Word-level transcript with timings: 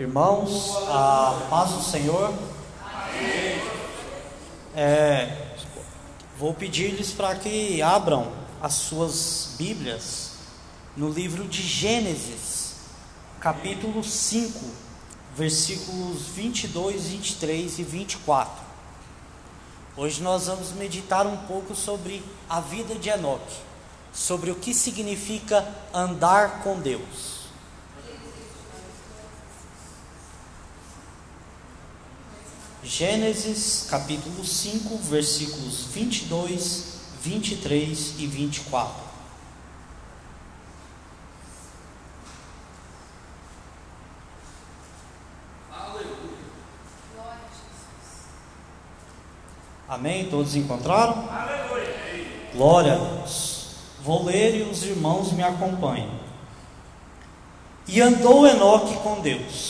Irmãos, 0.00 0.78
a 0.88 1.46
paz 1.50 1.72
do 1.72 1.82
Senhor. 1.82 2.32
É, 4.74 5.52
vou 6.38 6.54
pedir-lhes 6.54 7.12
para 7.12 7.34
que 7.34 7.82
abram 7.82 8.32
as 8.62 8.72
suas 8.72 9.56
Bíblias 9.58 10.30
no 10.96 11.10
livro 11.10 11.46
de 11.46 11.60
Gênesis, 11.60 12.76
capítulo 13.40 14.02
5, 14.02 14.58
versículos 15.36 16.28
22, 16.28 17.08
23 17.08 17.78
e 17.78 17.82
24. 17.82 18.64
Hoje 19.98 20.22
nós 20.22 20.46
vamos 20.46 20.72
meditar 20.72 21.26
um 21.26 21.36
pouco 21.36 21.74
sobre 21.74 22.24
a 22.48 22.58
vida 22.58 22.94
de 22.94 23.10
Enoque, 23.10 23.58
sobre 24.14 24.50
o 24.50 24.54
que 24.54 24.72
significa 24.72 25.68
andar 25.92 26.62
com 26.62 26.80
Deus. 26.80 27.29
Gênesis 32.82 33.86
capítulo 33.90 34.42
5, 34.42 34.96
versículos 34.98 35.84
22, 35.92 36.84
23 37.22 38.14
e 38.18 38.26
24. 38.26 39.10
Amém? 49.86 50.30
Todos 50.30 50.54
encontraram? 50.54 51.28
Aleluia. 51.30 52.50
Glória 52.54 52.94
a 52.94 52.96
Deus. 52.96 53.74
Vou 54.02 54.24
ler 54.24 54.58
e 54.58 54.62
os 54.62 54.84
irmãos 54.84 55.32
me 55.32 55.42
acompanham. 55.42 56.08
E 57.86 58.00
andou 58.00 58.46
Enoque 58.46 58.94
com 59.02 59.20
Deus 59.20 59.69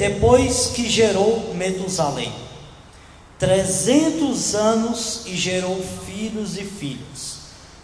depois 0.00 0.68
que 0.68 0.88
gerou 0.88 1.52
Metusalém. 1.54 2.32
Trezentos 3.38 4.54
anos 4.54 5.24
e 5.26 5.36
gerou 5.36 5.78
filhos 6.06 6.56
e 6.56 6.64
filhas. 6.64 7.40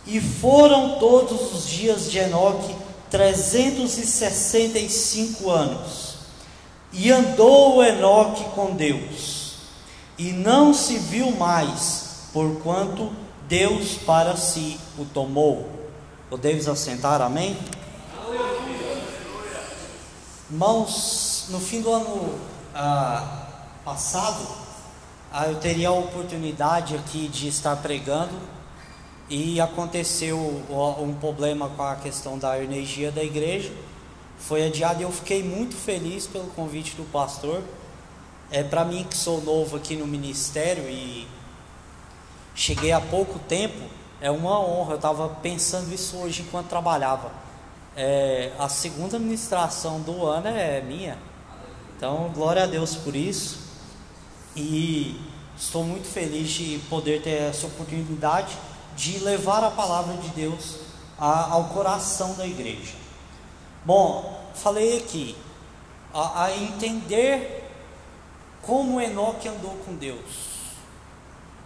E 0.06 0.18
foram 0.18 0.98
todos 0.98 1.52
os 1.52 1.68
dias 1.68 2.10
de 2.10 2.16
Enoque 2.16 2.74
trezentos 3.10 3.98
e 3.98 4.06
sessenta 4.06 4.78
e 4.78 4.88
cinco 4.88 5.50
anos. 5.50 6.14
E 6.90 7.12
andou 7.12 7.84
Enoque 7.84 8.44
com 8.54 8.74
Deus, 8.74 9.56
e 10.16 10.32
não 10.32 10.72
se 10.72 10.96
viu 10.96 11.30
mais, 11.32 12.28
porquanto 12.32 13.12
Deus 13.46 13.96
para 14.06 14.34
si 14.36 14.78
o 14.98 15.04
tomou. 15.04 15.68
Podemos 16.30 16.66
assentar, 16.66 17.20
amém? 17.20 17.58
Irmãos, 20.50 21.35
no 21.48 21.60
fim 21.60 21.80
do 21.80 21.92
ano 21.92 22.38
ah, 22.74 23.46
passado, 23.84 24.44
ah, 25.32 25.46
eu 25.46 25.56
teria 25.56 25.88
a 25.88 25.92
oportunidade 25.92 26.96
aqui 26.96 27.28
de 27.28 27.48
estar 27.48 27.76
pregando 27.76 28.34
e 29.28 29.60
aconteceu 29.60 30.38
um 30.38 31.14
problema 31.14 31.68
com 31.70 31.82
a 31.82 31.96
questão 31.96 32.38
da 32.38 32.62
energia 32.62 33.10
da 33.12 33.22
igreja. 33.22 33.72
Foi 34.38 34.66
adiado 34.66 35.00
e 35.00 35.02
eu 35.04 35.12
fiquei 35.12 35.42
muito 35.42 35.74
feliz 35.74 36.26
pelo 36.26 36.46
convite 36.48 36.94
do 36.94 37.04
pastor. 37.10 37.62
É 38.50 38.62
para 38.62 38.84
mim 38.84 39.04
que 39.08 39.16
sou 39.16 39.40
novo 39.40 39.76
aqui 39.76 39.96
no 39.96 40.06
ministério 40.06 40.88
e 40.88 41.26
cheguei 42.54 42.92
há 42.92 43.00
pouco 43.00 43.38
tempo, 43.40 43.88
é 44.20 44.30
uma 44.30 44.60
honra. 44.60 44.92
Eu 44.92 44.96
estava 44.96 45.28
pensando 45.28 45.92
isso 45.92 46.16
hoje 46.16 46.42
enquanto 46.42 46.68
trabalhava. 46.68 47.32
É, 47.96 48.52
a 48.58 48.68
segunda 48.68 49.16
administração 49.16 50.00
do 50.00 50.24
ano 50.26 50.48
é 50.48 50.80
minha. 50.82 51.18
Então, 51.96 52.30
glória 52.34 52.64
a 52.64 52.66
Deus 52.66 52.94
por 52.94 53.16
isso. 53.16 53.58
E 54.54 55.18
estou 55.56 55.82
muito 55.82 56.06
feliz 56.06 56.50
de 56.50 56.78
poder 56.90 57.22
ter 57.22 57.42
essa 57.42 57.66
oportunidade 57.66 58.54
de 58.94 59.18
levar 59.20 59.64
a 59.64 59.70
palavra 59.70 60.14
de 60.18 60.28
Deus 60.28 60.76
a, 61.18 61.52
ao 61.52 61.64
coração 61.68 62.34
da 62.34 62.46
igreja. 62.46 62.94
Bom, 63.84 64.50
falei 64.54 64.98
aqui 64.98 65.36
a, 66.12 66.44
a 66.44 66.56
entender 66.56 67.64
como 68.60 69.00
Enoque 69.00 69.48
andou 69.48 69.76
com 69.86 69.94
Deus 69.94 70.20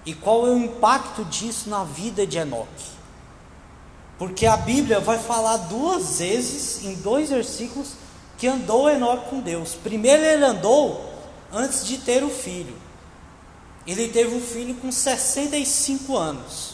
e 0.07 0.15
qual 0.15 0.47
é 0.47 0.51
o 0.51 0.59
impacto 0.59 1.25
disso 1.25 1.69
na 1.69 1.83
vida 1.83 2.25
de 2.25 2.39
Enoque. 2.39 3.01
Porque 4.17 4.47
a 4.47 4.57
Bíblia 4.57 5.01
vai 5.01 5.19
falar 5.19 5.57
duas 5.57 6.19
vezes, 6.19 6.85
em 6.85 6.95
dois 6.97 7.31
versículos, 7.31 7.95
que 8.41 8.49
andou 8.49 8.89
Enoque 8.89 9.29
com 9.29 9.41
Deus. 9.41 9.75
Primeiro 9.75 10.23
ele 10.23 10.43
andou 10.43 11.13
antes 11.53 11.87
de 11.87 11.99
ter 11.99 12.25
o 12.25 12.31
filho. 12.31 12.75
Ele 13.87 14.09
teve 14.09 14.35
o 14.35 14.41
filho 14.41 14.75
com 14.77 14.91
65 14.91 16.17
anos. 16.17 16.73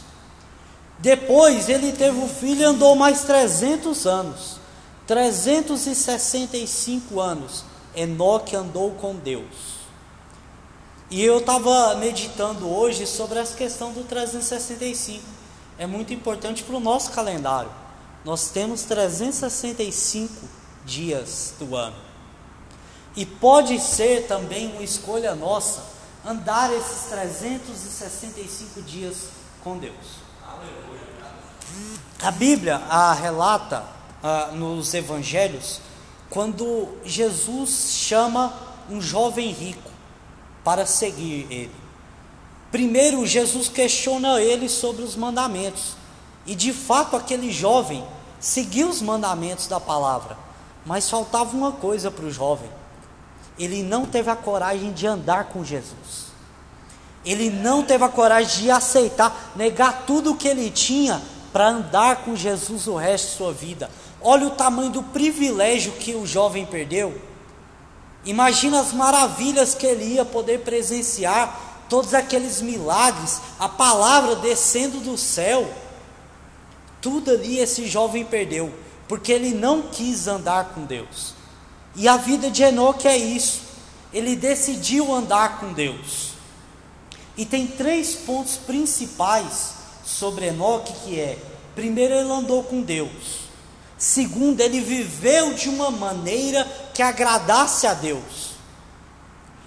Depois 1.00 1.68
ele 1.68 1.90
teve 1.90 2.20
o 2.20 2.28
filho 2.28 2.60
e 2.60 2.64
andou 2.64 2.94
mais 2.94 3.24
300 3.24 4.06
anos. 4.06 4.60
365 5.08 7.20
anos. 7.20 7.64
Enoque 7.96 8.54
andou 8.54 8.92
com 8.92 9.16
Deus. 9.16 9.74
E 11.10 11.24
eu 11.24 11.38
estava 11.38 11.96
meditando 11.96 12.70
hoje 12.70 13.08
sobre 13.08 13.40
essa 13.40 13.56
questão 13.56 13.92
do 13.92 14.04
365. 14.04 15.20
É 15.76 15.86
muito 15.86 16.14
importante 16.14 16.62
para 16.62 16.76
o 16.76 16.80
nosso 16.80 17.10
calendário. 17.10 17.72
Nós 18.24 18.50
temos 18.50 18.82
365 18.82 20.30
dias 20.86 21.52
do 21.58 21.76
ano. 21.76 21.96
E 23.14 23.26
pode 23.26 23.78
ser 23.80 24.26
também 24.26 24.72
uma 24.72 24.82
escolha 24.82 25.34
nossa 25.34 25.82
andar 26.24 26.72
esses 26.72 27.08
365 27.10 28.82
dias 28.82 29.28
com 29.62 29.78
Deus. 29.78 29.94
A 32.22 32.30
Bíblia 32.30 32.76
a 32.88 33.12
relata 33.12 33.84
ah, 34.22 34.50
nos 34.52 34.94
evangelhos 34.94 35.80
quando 36.30 36.88
Jesus 37.04 37.92
chama 37.92 38.52
um 38.90 39.00
jovem 39.00 39.50
rico 39.52 39.90
para 40.64 40.84
seguir 40.84 41.46
ele. 41.50 41.74
Primeiro, 42.70 43.24
Jesus 43.24 43.68
questiona 43.68 44.40
ele 44.40 44.68
sobre 44.68 45.02
os 45.02 45.14
mandamentos, 45.14 45.94
e 46.44 46.54
de 46.54 46.72
fato 46.72 47.16
aquele 47.16 47.52
jovem 47.52 48.04
seguiu 48.40 48.88
os 48.88 49.00
mandamentos 49.00 49.66
da 49.66 49.78
palavra. 49.78 50.36
Mas 50.86 51.10
faltava 51.10 51.56
uma 51.56 51.72
coisa 51.72 52.12
para 52.12 52.24
o 52.24 52.30
jovem: 52.30 52.70
ele 53.58 53.82
não 53.82 54.06
teve 54.06 54.30
a 54.30 54.36
coragem 54.36 54.92
de 54.92 55.06
andar 55.06 55.46
com 55.46 55.64
Jesus. 55.64 56.26
Ele 57.24 57.50
não 57.50 57.82
teve 57.82 58.04
a 58.04 58.08
coragem 58.08 58.62
de 58.62 58.70
aceitar, 58.70 59.52
negar 59.56 60.04
tudo 60.06 60.30
o 60.30 60.36
que 60.36 60.46
ele 60.46 60.70
tinha 60.70 61.20
para 61.52 61.68
andar 61.68 62.24
com 62.24 62.36
Jesus 62.36 62.86
o 62.86 62.94
resto 62.94 63.26
de 63.26 63.36
sua 63.36 63.52
vida. 63.52 63.90
Olha 64.20 64.46
o 64.46 64.50
tamanho 64.50 64.90
do 64.90 65.02
privilégio 65.02 65.92
que 65.92 66.14
o 66.14 66.24
jovem 66.24 66.64
perdeu. 66.64 67.20
Imagina 68.24 68.80
as 68.80 68.92
maravilhas 68.92 69.74
que 69.74 69.86
ele 69.86 70.04
ia 70.04 70.24
poder 70.24 70.60
presenciar, 70.60 71.84
todos 71.88 72.14
aqueles 72.14 72.62
milagres, 72.62 73.40
a 73.58 73.68
palavra 73.68 74.36
descendo 74.36 75.00
do 75.00 75.18
céu. 75.18 75.68
Tudo 77.00 77.32
ali 77.32 77.58
esse 77.58 77.88
jovem 77.88 78.24
perdeu 78.24 78.72
porque 79.08 79.32
ele 79.32 79.52
não 79.54 79.82
quis 79.82 80.26
andar 80.26 80.70
com 80.74 80.84
Deus. 80.84 81.34
E 81.94 82.08
a 82.08 82.16
vida 82.16 82.50
de 82.50 82.62
Enoque 82.62 83.08
é 83.08 83.16
isso. 83.16 83.62
Ele 84.12 84.36
decidiu 84.36 85.12
andar 85.12 85.60
com 85.60 85.72
Deus. 85.72 86.32
E 87.36 87.44
tem 87.44 87.66
três 87.66 88.14
pontos 88.14 88.56
principais 88.56 89.74
sobre 90.04 90.46
Enoque 90.46 90.92
que 91.04 91.20
é: 91.20 91.38
primeiro, 91.74 92.14
ele 92.14 92.30
andou 92.30 92.64
com 92.64 92.82
Deus. 92.82 93.46
Segundo, 93.98 94.60
ele 94.60 94.80
viveu 94.80 95.54
de 95.54 95.68
uma 95.68 95.90
maneira 95.90 96.64
que 96.92 97.02
agradasse 97.02 97.86
a 97.86 97.94
Deus. 97.94 98.56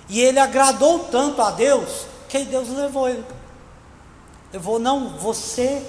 E 0.08 0.20
ele 0.20 0.40
agradou 0.40 1.00
tanto 1.06 1.42
a 1.42 1.52
Deus 1.52 2.06
que 2.28 2.44
Deus 2.44 2.70
levou 2.70 3.10
ele. 3.10 3.26
Levou, 4.54 4.80
não, 4.80 5.18
você 5.18 5.86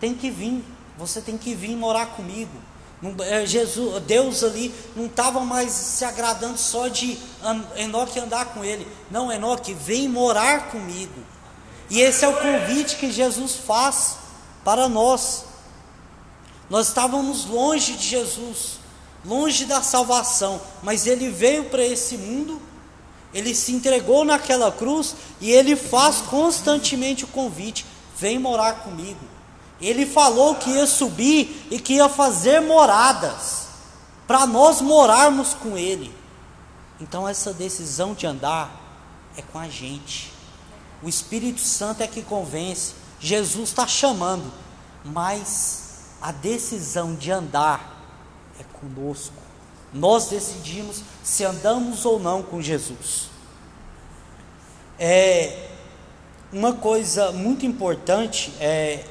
tem 0.00 0.14
que 0.14 0.30
vir. 0.30 0.64
Você 0.98 1.20
tem 1.20 1.38
que 1.38 1.54
vir 1.54 1.76
morar 1.76 2.06
comigo. 2.06 2.56
É, 3.24 3.44
Jesus, 3.44 4.00
Deus 4.04 4.44
ali 4.44 4.72
não 4.94 5.06
estava 5.06 5.40
mais 5.40 5.72
se 5.72 6.04
agradando 6.04 6.56
só 6.56 6.86
de 6.86 7.18
Enoque 7.76 8.20
andar 8.20 8.46
com 8.46 8.64
ele. 8.64 8.86
Não, 9.10 9.32
Enoque, 9.32 9.74
vem 9.74 10.08
morar 10.08 10.70
comigo. 10.70 11.20
E 11.90 12.00
esse 12.00 12.24
é 12.24 12.28
o 12.28 12.36
convite 12.36 12.96
que 12.96 13.10
Jesus 13.10 13.56
faz 13.56 14.16
para 14.64 14.88
nós. 14.88 15.44
Nós 16.70 16.88
estávamos 16.88 17.44
longe 17.44 17.94
de 17.94 18.06
Jesus, 18.06 18.78
longe 19.24 19.64
da 19.64 19.82
salvação, 19.82 20.60
mas 20.82 21.06
ele 21.06 21.28
veio 21.28 21.64
para 21.64 21.84
esse 21.84 22.16
mundo, 22.16 22.62
ele 23.34 23.54
se 23.54 23.72
entregou 23.72 24.24
naquela 24.24 24.70
cruz 24.70 25.14
e 25.40 25.50
ele 25.50 25.74
faz 25.74 26.18
constantemente 26.20 27.24
o 27.24 27.28
convite: 27.28 27.84
vem 28.16 28.38
morar 28.38 28.84
comigo. 28.84 29.31
Ele 29.82 30.06
falou 30.06 30.54
que 30.54 30.70
ia 30.70 30.86
subir 30.86 31.66
e 31.68 31.78
que 31.78 31.94
ia 31.94 32.08
fazer 32.08 32.60
moradas 32.60 33.66
para 34.28 34.46
nós 34.46 34.80
morarmos 34.80 35.54
com 35.54 35.76
Ele. 35.76 36.14
Então, 37.00 37.28
essa 37.28 37.52
decisão 37.52 38.14
de 38.14 38.24
andar 38.24 38.80
é 39.36 39.42
com 39.42 39.58
a 39.58 39.68
gente. 39.68 40.32
O 41.02 41.08
Espírito 41.08 41.60
Santo 41.60 42.00
é 42.00 42.06
que 42.06 42.22
convence. 42.22 42.94
Jesus 43.18 43.70
está 43.70 43.86
chamando, 43.86 44.52
mas 45.04 45.82
a 46.20 46.30
decisão 46.30 47.16
de 47.16 47.32
andar 47.32 48.04
é 48.60 48.64
conosco. 48.78 49.34
Nós 49.92 50.28
decidimos 50.28 51.02
se 51.24 51.44
andamos 51.44 52.04
ou 52.04 52.20
não 52.20 52.42
com 52.42 52.62
Jesus. 52.62 53.30
É 54.98 55.70
uma 56.52 56.74
coisa 56.74 57.32
muito 57.32 57.66
importante 57.66 58.52
é 58.60 59.04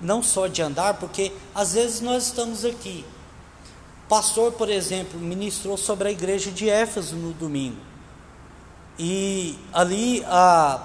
não 0.00 0.22
só 0.22 0.46
de 0.46 0.62
andar, 0.62 0.94
porque 0.94 1.32
às 1.54 1.72
vezes 1.74 2.00
nós 2.00 2.24
estamos 2.24 2.64
aqui. 2.64 3.04
O 4.04 4.08
pastor, 4.08 4.52
por 4.52 4.68
exemplo, 4.68 5.18
ministrou 5.18 5.76
sobre 5.76 6.08
a 6.08 6.10
igreja 6.10 6.50
de 6.50 6.68
Éfeso 6.68 7.16
no 7.16 7.32
domingo. 7.32 7.78
E 8.98 9.58
ali 9.72 10.24
a, 10.26 10.80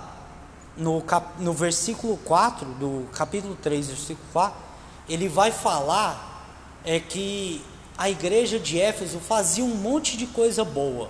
no, 0.76 1.02
cap, 1.02 1.42
no 1.42 1.54
versículo 1.54 2.18
4, 2.18 2.66
do 2.74 3.08
capítulo 3.14 3.56
3, 3.62 3.88
versículo 3.88 4.28
4, 4.34 4.60
ele 5.08 5.28
vai 5.28 5.52
falar 5.52 6.30
é 6.84 7.00
que 7.00 7.64
a 7.98 8.10
igreja 8.10 8.60
de 8.60 8.80
Éfeso 8.80 9.20
fazia 9.20 9.64
um 9.64 9.76
monte 9.76 10.18
de 10.18 10.26
coisa 10.26 10.64
boa, 10.64 11.10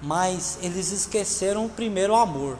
mas 0.00 0.58
eles 0.62 0.90
esqueceram 0.90 1.66
o 1.66 1.68
primeiro 1.68 2.14
amor. 2.14 2.58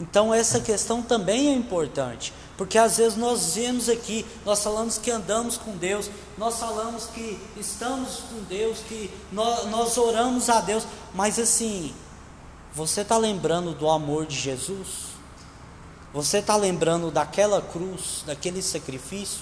Então 0.00 0.34
essa 0.34 0.60
questão 0.60 1.02
também 1.02 1.48
é 1.48 1.52
importante, 1.54 2.32
porque 2.60 2.76
às 2.76 2.98
vezes 2.98 3.16
nós 3.16 3.54
vemos 3.54 3.88
aqui, 3.88 4.26
nós 4.44 4.62
falamos 4.62 4.98
que 4.98 5.10
andamos 5.10 5.56
com 5.56 5.74
Deus, 5.78 6.10
nós 6.36 6.58
falamos 6.58 7.06
que 7.06 7.40
estamos 7.56 8.16
com 8.28 8.42
Deus, 8.50 8.80
que 8.86 9.10
nós, 9.32 9.64
nós 9.70 9.96
oramos 9.96 10.50
a 10.50 10.60
Deus, 10.60 10.86
mas 11.14 11.38
assim, 11.38 11.94
você 12.74 13.00
está 13.00 13.16
lembrando 13.16 13.72
do 13.72 13.88
amor 13.88 14.26
de 14.26 14.38
Jesus? 14.38 15.06
Você 16.12 16.40
está 16.40 16.54
lembrando 16.54 17.10
daquela 17.10 17.62
cruz, 17.62 18.24
daquele 18.26 18.60
sacrifício? 18.60 19.40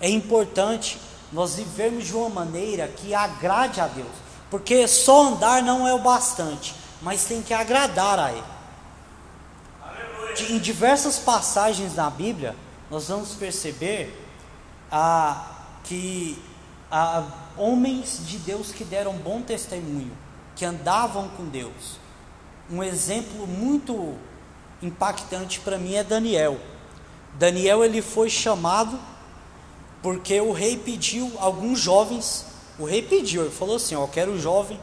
É 0.00 0.08
importante 0.08 1.00
nós 1.32 1.56
vivermos 1.56 2.06
de 2.06 2.14
uma 2.14 2.28
maneira 2.28 2.86
que 2.86 3.12
agrade 3.12 3.80
a 3.80 3.88
Deus, 3.88 4.14
porque 4.48 4.86
só 4.86 5.30
andar 5.30 5.64
não 5.64 5.84
é 5.84 5.92
o 5.92 5.98
bastante, 5.98 6.76
mas 7.02 7.24
tem 7.24 7.42
que 7.42 7.52
agradar 7.52 8.20
a 8.20 8.30
Ele 8.30 8.57
em 10.44 10.58
diversas 10.58 11.18
passagens 11.18 11.94
na 11.94 12.08
Bíblia, 12.10 12.54
nós 12.90 13.08
vamos 13.08 13.34
perceber 13.34 14.14
ah, 14.90 15.66
que 15.84 16.40
ah, 16.90 17.24
homens 17.56 18.20
de 18.26 18.38
Deus 18.38 18.72
que 18.72 18.84
deram 18.84 19.14
bom 19.14 19.42
testemunho, 19.42 20.12
que 20.54 20.64
andavam 20.64 21.28
com 21.30 21.44
Deus. 21.44 21.98
Um 22.70 22.82
exemplo 22.82 23.46
muito 23.46 24.14
impactante 24.82 25.60
para 25.60 25.78
mim 25.78 25.94
é 25.94 26.04
Daniel. 26.04 26.58
Daniel 27.34 27.84
ele 27.84 28.02
foi 28.02 28.30
chamado 28.30 28.98
porque 30.02 30.40
o 30.40 30.52
rei 30.52 30.76
pediu 30.76 31.32
alguns 31.38 31.80
jovens. 31.80 32.46
O 32.78 32.84
rei 32.84 33.02
pediu, 33.02 33.42
ele 33.42 33.50
falou 33.50 33.76
assim: 33.76 33.94
ó, 33.94 34.06
quero 34.06 34.32
um 34.32 34.38
jovem 34.38 34.80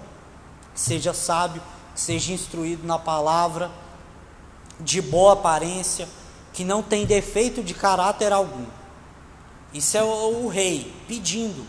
que 0.73 0.79
seja 0.79 1.13
sábio, 1.13 1.61
que 1.93 2.01
seja 2.01 2.33
instruído 2.33 2.85
na 2.85 2.99
palavra 2.99 3.71
de 4.79 5.01
boa 5.01 5.33
aparência, 5.33 6.07
que 6.53 6.63
não 6.63 6.81
tem 6.81 7.05
defeito 7.05 7.63
de 7.63 7.73
caráter 7.73 8.31
algum. 8.31 8.65
Isso 9.73 9.97
é 9.97 10.03
o, 10.03 10.45
o 10.45 10.47
rei 10.47 10.93
pedindo. 11.07 11.67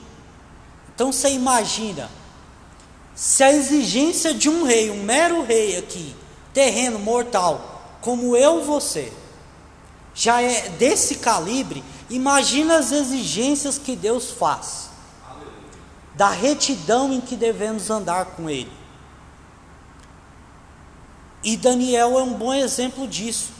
Então 0.94 1.12
você 1.12 1.30
imagina, 1.30 2.10
se 3.14 3.42
a 3.42 3.52
exigência 3.52 4.32
de 4.32 4.48
um 4.48 4.64
rei, 4.64 4.90
um 4.90 5.02
mero 5.02 5.42
rei 5.42 5.76
aqui, 5.76 6.14
terreno 6.54 6.98
mortal, 6.98 7.98
como 8.00 8.36
eu 8.36 8.64
você, 8.64 9.12
já 10.14 10.40
é 10.40 10.68
desse 10.70 11.16
calibre, 11.16 11.84
imagina 12.08 12.78
as 12.78 12.92
exigências 12.92 13.76
que 13.76 13.96
Deus 13.96 14.30
faz, 14.30 14.88
da 16.14 16.30
retidão 16.30 17.12
em 17.12 17.20
que 17.20 17.36
devemos 17.36 17.90
andar 17.90 18.24
com 18.26 18.48
Ele. 18.48 18.72
E 21.46 21.56
Daniel 21.56 22.18
é 22.18 22.22
um 22.24 22.32
bom 22.32 22.52
exemplo 22.52 23.06
disso, 23.06 23.50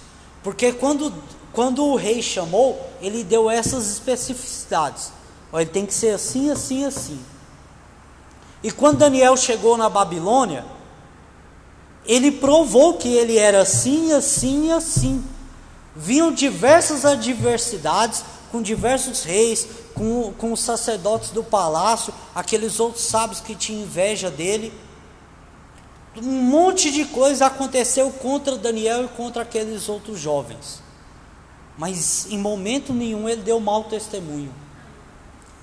porque 0.43 0.73
quando, 0.73 1.15
quando 1.53 1.85
o 1.85 1.95
rei 1.95 2.21
chamou, 2.21 2.85
ele 3.01 3.23
deu 3.23 3.49
essas 3.49 3.89
especificidades. 3.89 5.13
Ele 5.55 5.67
tem 5.67 5.87
que 5.87 5.95
ser 5.95 6.11
assim, 6.11 6.51
assim, 6.51 6.85
assim. 6.85 7.21
E 8.61 8.73
quando 8.73 8.99
Daniel 8.99 9.37
chegou 9.37 9.77
na 9.77 9.89
Babilônia, 9.89 10.65
ele 12.05 12.33
provou 12.33 12.95
que 12.95 13.09
ele 13.09 13.39
era 13.39 13.61
assim, 13.63 14.11
assim, 14.11 14.73
assim. 14.73 15.25
Vinham 15.95 16.33
diversas 16.33 17.05
adversidades 17.05 18.25
com 18.51 18.61
diversos 18.61 19.23
reis, 19.23 19.65
com, 19.95 20.33
com 20.37 20.53
os 20.53 20.61
sacerdotes 20.61 21.31
do 21.31 21.45
palácio, 21.45 22.13
aqueles 22.35 22.81
outros 22.81 23.05
sábios 23.05 23.39
que 23.39 23.55
tinham 23.55 23.85
inveja 23.85 24.29
dele 24.29 24.73
um 26.23 26.43
monte 26.43 26.91
de 26.91 27.05
coisa 27.05 27.47
aconteceu 27.47 28.11
contra 28.11 28.57
Daniel 28.57 29.05
e 29.05 29.09
contra 29.09 29.43
aqueles 29.43 29.89
outros 29.89 30.19
jovens. 30.19 30.83
Mas 31.77 32.27
em 32.31 32.39
momento 32.39 32.93
nenhum 32.93 33.29
ele 33.29 33.43
deu 33.43 33.61
mau 33.61 33.85
testemunho. 33.85 34.53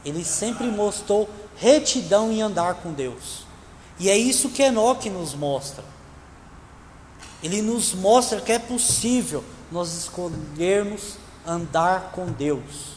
Ele 0.06 0.24
sempre 0.24 0.68
mostrou 0.68 1.30
retidão 1.56 2.32
em 2.32 2.42
andar 2.42 2.76
com 2.76 2.92
Deus. 2.92 3.46
E 4.00 4.10
é 4.10 4.18
isso 4.18 4.50
que 4.50 4.62
Enoque 4.62 5.10
nos 5.10 5.34
mostra. 5.34 5.84
Ele 7.42 7.62
nos 7.62 7.94
mostra 7.94 8.42
que 8.42 8.52
é 8.52 8.60
possível 8.60 9.44
nós 9.72 9.94
escolhermos 9.94 11.16
andar 11.46 12.12
com 12.12 12.28
Deus. 12.28 12.94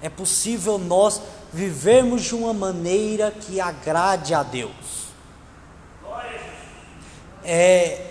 É 0.00 0.08
possível 0.08 0.78
nós 0.78 1.20
vivermos 1.52 2.22
de 2.22 2.34
uma 2.34 2.52
maneira 2.52 3.30
que 3.30 3.60
agrade 3.60 4.34
a 4.34 4.42
Deus 4.42 5.05
é, 7.46 8.10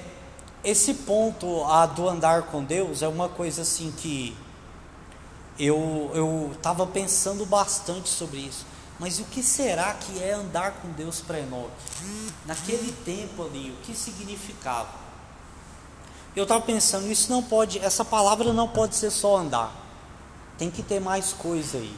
esse 0.63 0.93
ponto 0.93 1.63
a, 1.65 1.85
do 1.85 2.07
andar 2.07 2.43
com 2.43 2.63
Deus 2.63 3.01
é 3.01 3.07
uma 3.07 3.27
coisa 3.27 3.63
assim 3.63 3.93
que 3.95 4.35
eu 5.59 6.51
estava 6.55 6.87
pensando 6.87 7.45
bastante 7.45 8.07
sobre 8.09 8.39
isso. 8.39 8.65
Mas 8.97 9.19
o 9.19 9.25
que 9.25 9.43
será 9.43 9.93
que 9.93 10.23
é 10.23 10.31
andar 10.31 10.71
com 10.81 10.89
Deus 10.91 11.19
para 11.19 11.39
Enoque? 11.39 11.69
Naquele 12.45 12.93
tempo 13.03 13.43
ali, 13.43 13.71
o 13.71 13.85
que 13.85 13.93
significava? 13.93 14.89
Eu 16.33 16.43
estava 16.43 16.61
pensando, 16.61 17.11
isso 17.11 17.29
não 17.29 17.43
pode, 17.43 17.79
essa 17.79 18.05
palavra 18.05 18.53
não 18.53 18.69
pode 18.69 18.95
ser 18.95 19.11
só 19.11 19.37
andar. 19.37 19.73
Tem 20.57 20.71
que 20.71 20.81
ter 20.81 21.01
mais 21.01 21.33
coisa 21.33 21.77
aí. 21.77 21.95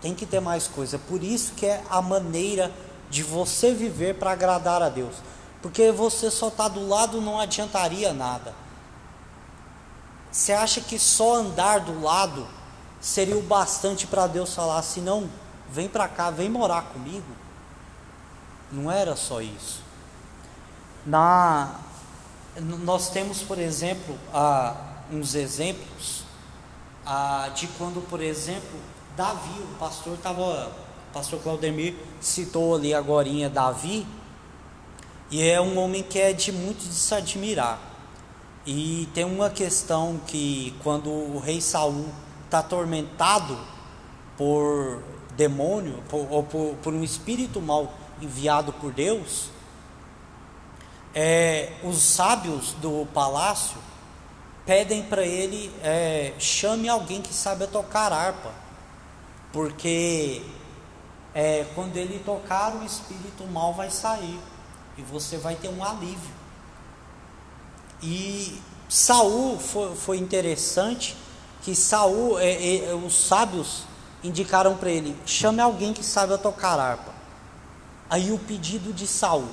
Tem 0.00 0.14
que 0.14 0.24
ter 0.24 0.40
mais 0.40 0.66
coisa. 0.66 0.98
Por 0.98 1.22
isso 1.22 1.52
que 1.52 1.66
é 1.66 1.82
a 1.90 2.00
maneira 2.00 2.72
de 3.10 3.22
você 3.22 3.74
viver 3.74 4.14
para 4.14 4.32
agradar 4.32 4.82
a 4.82 4.88
Deus. 4.88 5.16
Porque 5.62 5.92
você 5.92 6.30
só 6.30 6.48
está 6.48 6.68
do 6.68 6.88
lado 6.88 7.20
não 7.20 7.38
adiantaria 7.38 8.12
nada. 8.12 8.54
Você 10.30 10.52
acha 10.52 10.80
que 10.80 10.98
só 10.98 11.36
andar 11.36 11.80
do 11.80 12.00
lado 12.00 12.46
seria 13.00 13.36
o 13.36 13.42
bastante 13.42 14.06
para 14.06 14.26
Deus 14.26 14.54
falar 14.54 14.78
assim: 14.78 15.00
não, 15.00 15.28
vem 15.68 15.88
para 15.88 16.08
cá, 16.08 16.30
vem 16.30 16.48
morar 16.48 16.82
comigo? 16.82 17.26
Não 18.72 18.90
era 18.90 19.16
só 19.16 19.40
isso. 19.40 19.82
Na, 21.04 21.74
nós 22.60 23.10
temos, 23.10 23.42
por 23.42 23.58
exemplo, 23.58 24.16
ah, 24.32 24.74
uns 25.10 25.34
exemplos 25.34 26.22
ah, 27.04 27.50
de 27.54 27.66
quando, 27.66 28.06
por 28.08 28.22
exemplo, 28.22 28.78
Davi, 29.16 29.60
o 29.60 29.78
pastor 29.78 30.14
estava, 30.14 30.70
pastor 31.12 31.40
Claudemir 31.40 31.96
citou 32.20 32.76
ali 32.76 32.94
agora 32.94 33.28
Davi 33.52 34.06
e 35.30 35.48
é 35.48 35.60
um 35.60 35.78
homem 35.78 36.02
que 36.02 36.18
é 36.18 36.32
de 36.32 36.50
muito 36.50 36.80
de 36.80 36.94
se 36.94 37.14
admirar. 37.14 37.78
E 38.66 39.08
tem 39.14 39.24
uma 39.24 39.48
questão 39.48 40.20
que 40.26 40.74
quando 40.82 41.08
o 41.08 41.38
rei 41.38 41.60
Saul 41.60 42.08
está 42.44 42.58
atormentado 42.58 43.58
por 44.36 45.02
demônio, 45.36 46.02
por, 46.08 46.26
ou 46.30 46.42
por, 46.42 46.74
por, 46.82 46.92
um 46.92 47.04
espírito 47.04 47.60
mal 47.60 47.94
enviado 48.20 48.72
por 48.72 48.92
Deus, 48.92 49.50
é, 51.14 51.72
os 51.84 52.02
sábios 52.02 52.72
do 52.74 53.06
palácio 53.14 53.78
pedem 54.66 55.02
para 55.04 55.24
ele 55.24 55.72
é, 55.82 56.34
chame 56.38 56.88
alguém 56.88 57.22
que 57.22 57.32
saiba 57.32 57.66
tocar 57.66 58.12
harpa, 58.12 58.52
porque 59.52 60.42
é, 61.34 61.64
quando 61.74 61.96
ele 61.96 62.20
tocar 62.24 62.74
o 62.76 62.84
espírito 62.84 63.44
mal 63.46 63.72
vai 63.72 63.90
sair 63.90 64.38
e 65.00 65.02
você 65.02 65.38
vai 65.38 65.56
ter 65.56 65.68
um 65.68 65.82
alívio. 65.82 66.30
E 68.02 68.60
Saul 68.88 69.58
foi, 69.58 69.96
foi 69.96 70.18
interessante 70.18 71.16
que 71.62 71.74
Saul, 71.74 72.38
é, 72.38 72.84
é, 72.84 72.94
os 72.94 73.14
sábios 73.14 73.84
indicaram 74.22 74.76
para 74.76 74.90
ele: 74.90 75.16
chame 75.24 75.60
alguém 75.60 75.94
que 75.94 76.04
saiba 76.04 76.36
tocar 76.36 76.78
harpa. 76.78 77.14
Aí 78.10 78.30
o 78.30 78.38
pedido 78.38 78.92
de 78.92 79.06
Saul. 79.06 79.48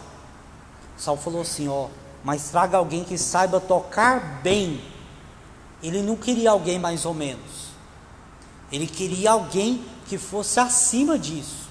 Saul 0.97 1.17
falou 1.17 1.41
assim: 1.41 1.69
ó, 1.69 1.87
mas 2.23 2.49
traga 2.49 2.77
alguém 2.77 3.03
que 3.03 3.17
saiba 3.17 3.59
tocar 3.59 4.41
bem. 4.41 4.81
Ele 5.81 6.01
não 6.01 6.17
queria 6.17 6.51
alguém 6.51 6.77
mais 6.77 7.05
ou 7.05 7.13
menos. 7.13 7.67
Ele 8.69 8.87
queria 8.87 9.31
alguém 9.31 9.85
que 10.07 10.17
fosse 10.17 10.59
acima 10.59 11.17
disso. 11.17 11.66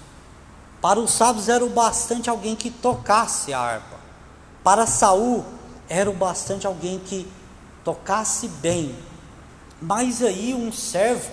Para 0.87 1.01
os 1.01 1.11
sábios 1.11 1.49
era 1.49 1.65
o 1.65 1.69
bastante 1.69 2.31
alguém 2.31 2.55
que 2.55 2.71
tocasse 2.71 3.53
a 3.53 3.59
harpa. 3.59 3.97
Para 4.63 4.87
Saul 4.87 5.45
era 5.89 6.09
o 6.09 6.13
bastante 6.13 6.65
alguém 6.65 7.01
que 7.01 7.27
tocasse 7.83 8.47
bem. 8.47 8.95
Mas 9.83 10.23
aí 10.23 10.55
um 10.55 10.71
servo 10.71 11.29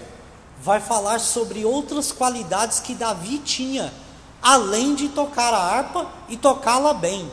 vai 0.59 0.79
falar 0.79 1.19
sobre 1.19 1.63
outras 1.65 2.11
qualidades 2.11 2.79
que 2.79 2.95
Davi 2.95 3.37
tinha, 3.37 3.93
além 4.41 4.95
de 4.95 5.09
tocar 5.09 5.53
a 5.53 5.61
harpa 5.61 6.09
e 6.27 6.35
tocá-la 6.35 6.91
bem. 6.91 7.29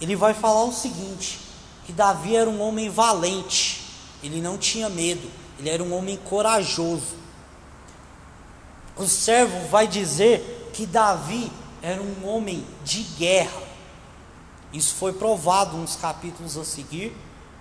Ele 0.00 0.14
vai 0.14 0.34
falar 0.34 0.62
o 0.62 0.72
seguinte: 0.72 1.40
que 1.84 1.92
Davi 1.92 2.36
era 2.36 2.48
um 2.48 2.60
homem 2.60 2.88
valente, 2.88 3.84
ele 4.22 4.40
não 4.40 4.56
tinha 4.56 4.88
medo, 4.88 5.28
ele 5.58 5.70
era 5.70 5.82
um 5.82 5.92
homem 5.92 6.16
corajoso. 6.18 7.16
O 8.96 9.08
servo 9.08 9.66
vai 9.66 9.88
dizer 9.88 10.61
que 10.72 10.86
Davi 10.86 11.50
era 11.82 12.00
um 12.00 12.26
homem 12.26 12.66
de 12.84 13.02
guerra. 13.02 13.62
Isso 14.72 14.94
foi 14.94 15.12
provado 15.12 15.76
nos 15.76 15.96
capítulos 15.96 16.56
a 16.56 16.64
seguir, 16.64 17.14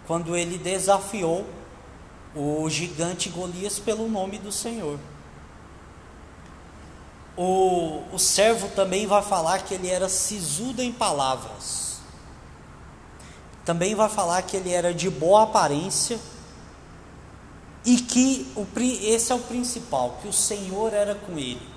quando 0.08 0.36
ele 0.36 0.58
desafiou 0.58 1.46
o 2.36 2.70
gigante 2.70 3.30
Golias 3.30 3.80
pelo 3.80 4.08
nome 4.08 4.38
do 4.38 4.52
Senhor. 4.52 4.98
O, 7.36 8.04
o 8.12 8.20
servo 8.20 8.70
também 8.70 9.08
vai 9.08 9.22
falar 9.22 9.64
que 9.64 9.74
ele 9.74 9.90
era 9.90 10.08
sisudo 10.08 10.82
em 10.82 10.92
palavras. 10.92 12.00
Também 13.66 13.96
vai 13.96 14.10
falar 14.10 14.42
que 14.44 14.58
ele 14.58 14.72
era 14.72 14.94
de 14.94 15.10
boa 15.10 15.44
aparência 15.44 16.20
e 17.86 17.98
que 17.98 18.52
o, 18.56 18.66
esse 18.80 19.32
é 19.32 19.36
o 19.36 19.40
principal, 19.40 20.18
que 20.22 20.28
o 20.28 20.34
Senhor 20.34 20.94
era 20.94 21.16
com 21.16 21.38
ele. 21.38 21.71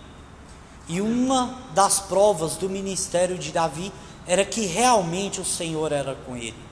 E 0.86 1.00
uma 1.00 1.58
das 1.72 2.00
provas 2.00 2.56
do 2.56 2.68
ministério 2.68 3.38
de 3.38 3.52
Davi 3.52 3.92
era 4.26 4.44
que 4.44 4.66
realmente 4.66 5.40
o 5.40 5.44
Senhor 5.44 5.92
era 5.92 6.14
com 6.14 6.36
ele. 6.36 6.62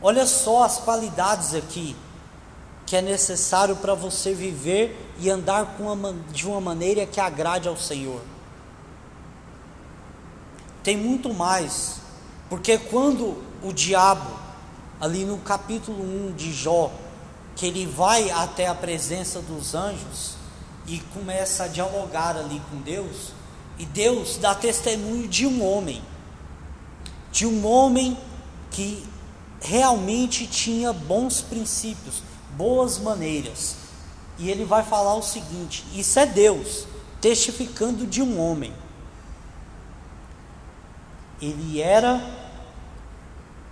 Olha 0.00 0.26
só 0.26 0.62
as 0.62 0.78
qualidades 0.78 1.54
aqui 1.54 1.96
que 2.86 2.96
é 2.96 3.02
necessário 3.02 3.76
para 3.76 3.92
você 3.92 4.32
viver 4.32 5.12
e 5.18 5.28
andar 5.28 5.76
uma, 5.78 6.14
de 6.32 6.46
uma 6.46 6.58
maneira 6.58 7.04
que 7.04 7.20
agrade 7.20 7.68
ao 7.68 7.76
Senhor. 7.76 8.22
Tem 10.82 10.96
muito 10.96 11.34
mais, 11.34 11.96
porque 12.48 12.78
quando 12.78 13.42
o 13.62 13.74
diabo, 13.74 14.30
ali 14.98 15.26
no 15.26 15.36
capítulo 15.36 16.02
1 16.02 16.32
de 16.32 16.50
Jó, 16.50 16.90
que 17.54 17.66
ele 17.66 17.84
vai 17.84 18.30
até 18.30 18.66
a 18.66 18.74
presença 18.74 19.42
dos 19.42 19.74
anjos 19.74 20.37
e 20.88 21.00
começa 21.12 21.64
a 21.64 21.68
dialogar 21.68 22.36
ali 22.36 22.60
com 22.70 22.78
Deus, 22.78 23.32
e 23.78 23.84
Deus 23.84 24.38
dá 24.38 24.54
testemunho 24.54 25.28
de 25.28 25.46
um 25.46 25.62
homem, 25.62 26.02
de 27.30 27.46
um 27.46 27.66
homem 27.66 28.16
que 28.70 29.06
realmente 29.60 30.46
tinha 30.46 30.92
bons 30.92 31.42
princípios, 31.42 32.22
boas 32.56 32.98
maneiras. 32.98 33.76
E 34.38 34.50
ele 34.50 34.64
vai 34.64 34.82
falar 34.82 35.14
o 35.14 35.22
seguinte: 35.22 35.84
isso 35.94 36.18
é 36.18 36.26
Deus 36.26 36.86
testificando 37.20 38.06
de 38.06 38.22
um 38.22 38.40
homem. 38.40 38.72
Ele 41.40 41.80
era 41.80 42.20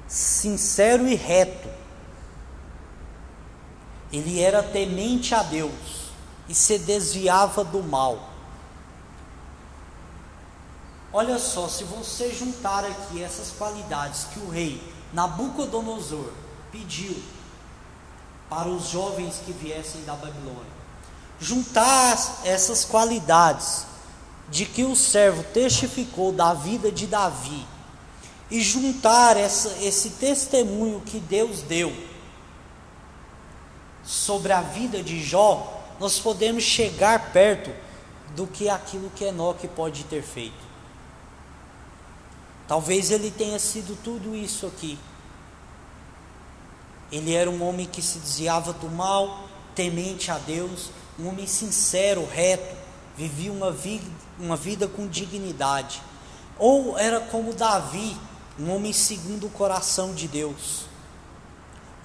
sincero 0.06 1.08
e 1.08 1.14
reto. 1.14 1.68
Ele 4.12 4.40
era 4.40 4.62
temente 4.62 5.34
a 5.34 5.42
Deus 5.42 5.95
e 6.48 6.54
se 6.54 6.78
desviava 6.78 7.64
do 7.64 7.82
mal. 7.82 8.30
Olha 11.12 11.38
só, 11.38 11.68
se 11.68 11.84
você 11.84 12.32
juntar 12.32 12.84
aqui 12.84 13.22
essas 13.22 13.50
qualidades 13.50 14.24
que 14.24 14.38
o 14.38 14.50
rei 14.50 14.82
Nabucodonosor 15.12 16.30
pediu 16.70 17.16
para 18.50 18.68
os 18.68 18.88
jovens 18.88 19.40
que 19.44 19.52
viessem 19.52 20.04
da 20.04 20.14
Babilônia, 20.14 20.76
juntar 21.40 22.16
essas 22.44 22.84
qualidades 22.84 23.86
de 24.48 24.64
que 24.64 24.84
o 24.84 24.94
servo 24.94 25.42
testificou 25.42 26.32
da 26.32 26.54
vida 26.54 26.92
de 26.92 27.06
Davi 27.06 27.66
e 28.50 28.60
juntar 28.60 29.36
essa, 29.36 29.70
esse 29.82 30.10
testemunho 30.10 31.00
que 31.00 31.18
Deus 31.18 31.62
deu 31.62 31.92
sobre 34.04 34.52
a 34.52 34.60
vida 34.60 35.02
de 35.02 35.22
Jó, 35.22 35.75
nós 35.98 36.18
podemos 36.18 36.62
chegar 36.62 37.32
perto 37.32 37.70
do 38.34 38.46
que 38.46 38.68
aquilo 38.68 39.10
que 39.10 39.24
Enoque 39.24 39.66
pode 39.66 40.04
ter 40.04 40.22
feito. 40.22 40.66
Talvez 42.68 43.10
ele 43.10 43.30
tenha 43.30 43.58
sido 43.58 43.96
tudo 44.02 44.34
isso 44.34 44.66
aqui. 44.66 44.98
Ele 47.10 47.32
era 47.32 47.48
um 47.48 47.62
homem 47.62 47.86
que 47.86 48.02
se 48.02 48.18
desviava 48.18 48.72
do 48.72 48.88
mal, 48.88 49.48
temente 49.74 50.30
a 50.30 50.38
Deus, 50.38 50.90
um 51.18 51.28
homem 51.28 51.46
sincero, 51.46 52.26
reto, 52.26 52.76
vivia 53.16 53.52
uma 53.52 53.70
vida, 53.70 54.04
uma 54.38 54.56
vida 54.56 54.88
com 54.88 55.06
dignidade. 55.06 56.02
Ou 56.58 56.98
era 56.98 57.20
como 57.20 57.54
Davi, 57.54 58.16
um 58.58 58.74
homem 58.74 58.92
segundo 58.92 59.46
o 59.46 59.50
coração 59.50 60.14
de 60.14 60.26
Deus, 60.26 60.86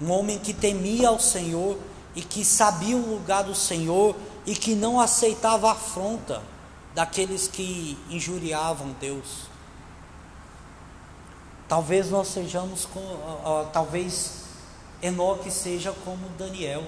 um 0.00 0.10
homem 0.10 0.38
que 0.38 0.52
temia 0.52 1.08
ao 1.08 1.18
Senhor 1.18 1.78
e 2.14 2.22
que 2.22 2.44
sabia 2.44 2.96
o 2.96 3.14
lugar 3.14 3.44
do 3.44 3.54
Senhor 3.54 4.14
e 4.46 4.54
que 4.54 4.74
não 4.74 5.00
aceitava 5.00 5.68
a 5.68 5.72
afronta 5.72 6.42
daqueles 6.94 7.48
que 7.48 7.98
injuriavam 8.10 8.94
Deus. 9.00 9.52
Talvez 11.68 12.10
nós 12.10 12.28
sejamos, 12.28 12.84
com, 12.84 13.00
uh, 13.00 13.62
uh, 13.62 13.66
talvez 13.72 14.42
Enoque 15.02 15.50
seja 15.50 15.92
como 16.04 16.28
Daniel. 16.36 16.84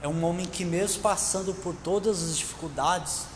É 0.00 0.08
um 0.08 0.24
homem 0.24 0.46
que, 0.46 0.64
mesmo 0.64 1.02
passando 1.02 1.52
por 1.54 1.74
todas 1.74 2.22
as 2.22 2.38
dificuldades, 2.38 3.26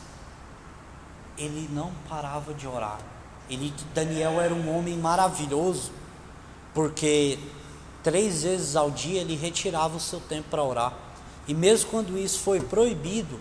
ele 1.37 1.69
não 1.71 1.93
parava 2.09 2.55
de 2.55 2.67
orar. 2.67 2.99
Ele, 3.49 3.73
Daniel 3.95 4.41
era 4.41 4.55
um 4.55 4.77
homem 4.77 4.97
maravilhoso, 4.97 5.93
porque 6.75 7.39
três 8.07 8.45
vezes 8.45 8.77
ao 8.77 8.89
dia 8.89 9.21
ele 9.21 9.35
retirava 9.35 9.97
o 9.97 10.01
seu 10.01 10.21
tempo 10.21 10.49
para 10.49 10.63
orar. 10.63 10.93
E 11.49 11.53
mesmo 11.53 11.91
quando 11.91 12.17
isso 12.17 12.39
foi 12.39 12.61
proibido, 12.61 13.41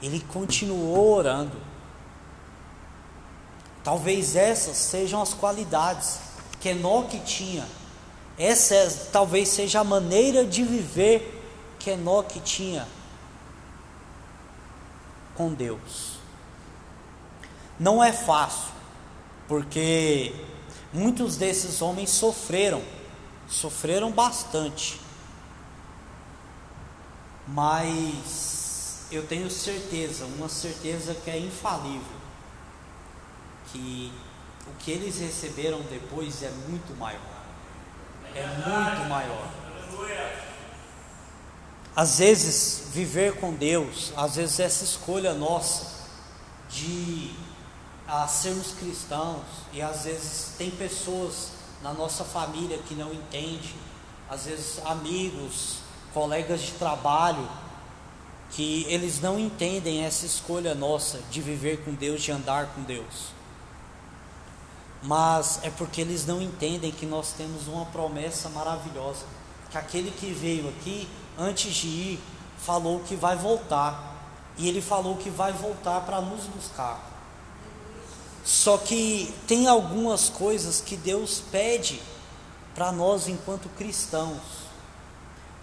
ele 0.00 0.24
continuou 0.32 1.16
orando. 1.16 1.56
Talvez 3.82 4.36
essas 4.36 4.76
sejam 4.76 5.20
as 5.20 5.34
qualidades 5.34 6.20
que 6.60 6.68
Enoque 6.68 7.18
tinha. 7.18 7.66
Essa 8.38 8.76
é, 8.76 8.88
talvez 9.10 9.48
seja 9.48 9.80
a 9.80 9.84
maneira 9.84 10.44
de 10.44 10.62
viver 10.62 11.42
que 11.80 11.90
Enoque 11.90 12.38
tinha 12.38 12.86
com 15.34 15.52
Deus. 15.52 16.12
Não 17.76 18.02
é 18.02 18.12
fácil, 18.12 18.70
porque 19.48 20.32
muitos 20.92 21.36
desses 21.36 21.82
homens 21.82 22.10
sofreram, 22.10 22.82
sofreram 23.48 24.10
bastante. 24.10 25.00
Mas 27.46 29.06
eu 29.10 29.26
tenho 29.26 29.50
certeza, 29.50 30.24
uma 30.24 30.48
certeza 30.48 31.14
que 31.14 31.30
é 31.30 31.38
infalível 31.38 32.16
que 33.72 34.12
o 34.66 34.74
que 34.78 34.90
eles 34.90 35.18
receberam 35.18 35.80
depois 35.82 36.42
é 36.42 36.50
muito 36.68 36.96
maior. 36.98 37.20
É 38.34 38.46
muito 38.46 39.08
maior. 39.08 39.48
Às 41.94 42.18
vezes, 42.18 42.88
viver 42.92 43.36
com 43.36 43.54
Deus, 43.54 44.12
às 44.16 44.36
vezes 44.36 44.60
essa 44.60 44.84
escolha 44.84 45.32
nossa 45.32 45.96
de 46.68 47.34
a 48.06 48.28
sermos 48.28 48.72
cristãos, 48.72 49.44
e 49.72 49.82
às 49.82 50.04
vezes 50.04 50.52
tem 50.58 50.70
pessoas 50.70 51.48
na 51.86 51.92
nossa 51.92 52.24
família 52.24 52.78
que 52.78 52.96
não 52.96 53.12
entendem, 53.12 53.74
às 54.28 54.46
vezes 54.46 54.84
amigos, 54.84 55.76
colegas 56.12 56.60
de 56.60 56.72
trabalho, 56.72 57.48
que 58.50 58.84
eles 58.88 59.20
não 59.20 59.38
entendem 59.38 60.04
essa 60.04 60.26
escolha 60.26 60.74
nossa 60.74 61.20
de 61.30 61.40
viver 61.40 61.84
com 61.84 61.92
Deus, 61.94 62.22
de 62.22 62.32
andar 62.32 62.66
com 62.74 62.82
Deus 62.82 63.36
mas 65.06 65.60
é 65.62 65.70
porque 65.70 66.00
eles 66.00 66.26
não 66.26 66.42
entendem 66.42 66.90
que 66.90 67.06
nós 67.06 67.32
temos 67.32 67.68
uma 67.68 67.86
promessa 67.86 68.48
maravilhosa, 68.48 69.24
que 69.70 69.78
aquele 69.78 70.10
que 70.10 70.32
veio 70.32 70.68
aqui, 70.68 71.08
antes 71.38 71.72
de 71.74 71.86
ir, 71.86 72.20
falou 72.58 73.00
que 73.00 73.14
vai 73.14 73.36
voltar. 73.36 74.14
E 74.58 74.68
ele 74.68 74.80
falou 74.80 75.16
que 75.16 75.28
vai 75.30 75.52
voltar 75.52 76.00
para 76.00 76.20
nos 76.20 76.44
buscar. 76.46 77.15
Só 78.46 78.78
que 78.78 79.34
tem 79.48 79.66
algumas 79.66 80.28
coisas 80.28 80.80
que 80.80 80.96
Deus 80.96 81.42
pede 81.50 82.00
para 82.76 82.92
nós 82.92 83.26
enquanto 83.26 83.68
cristãos. 83.70 84.40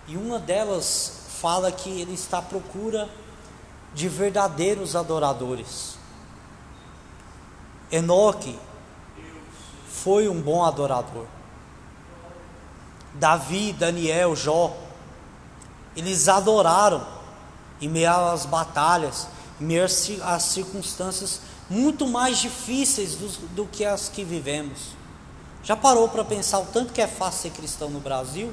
E 0.06 0.18
uma 0.18 0.38
delas 0.38 1.22
fala 1.40 1.72
que 1.72 1.90
ele 1.90 2.14
está 2.14 2.40
à 2.40 2.42
procura 2.42 3.10
de 3.94 4.10
verdadeiros 4.10 4.98
adoradores. 4.98 5.96
Enoque 7.90 8.60
foi 9.88 10.28
um 10.28 10.42
bom 10.42 10.66
adorador. 10.66 11.26
Davi, 13.14 13.72
Daniel, 13.72 14.36
Jó, 14.36 14.76
eles 15.96 16.28
adoraram 16.28 17.08
em 17.80 17.88
meio 17.88 18.12
às 18.12 18.46
batalhas, 18.46 19.26
em 19.62 19.64
meio 19.64 19.86
às 19.86 20.44
circunstâncias 20.44 21.53
muito 21.70 22.08
mais 22.08 22.38
difíceis 22.38 23.16
do, 23.16 23.28
do 23.56 23.66
que 23.66 23.86
as 23.86 24.10
que 24.10 24.24
vivemos. 24.24 24.94
Já 25.64 25.76
parou 25.76 26.10
para 26.10 26.24
pensar 26.24 26.60
o 26.60 26.66
tanto 26.66 26.92
que 26.92 27.02
é 27.02 27.08
fácil 27.08 27.44
ser 27.44 27.52
cristão 27.52 27.90
no 27.90 28.00
Brasil? 28.00 28.52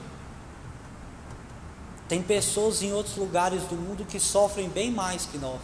Tem 2.09 2.23
pessoas 2.23 2.83
em 2.83 2.93
outros 2.93 3.17
lugares 3.17 3.63
do 3.65 3.77
mundo 3.77 4.05
que 4.05 4.19
sofrem 4.19 4.69
bem 4.69 4.91
mais 4.91 5.27
que 5.27 5.39
nós. 5.39 5.61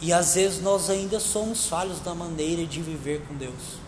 E 0.00 0.12
às 0.12 0.34
vezes 0.34 0.62
nós 0.62 0.90
ainda 0.90 1.18
somos 1.18 1.66
falhos 1.66 2.02
na 2.04 2.14
maneira 2.14 2.66
de 2.66 2.82
viver 2.82 3.22
com 3.26 3.34
Deus, 3.34 3.78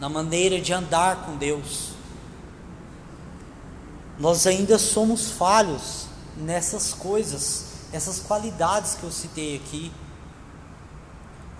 na 0.00 0.08
maneira 0.08 0.60
de 0.60 0.72
andar 0.72 1.24
com 1.24 1.36
Deus. 1.36 1.90
Nós 4.18 4.46
ainda 4.46 4.78
somos 4.78 5.30
falhos 5.32 6.06
nessas 6.36 6.92
coisas, 6.92 7.66
essas 7.92 8.18
qualidades 8.18 8.94
que 8.94 9.04
eu 9.04 9.12
citei 9.12 9.56
aqui. 9.56 9.92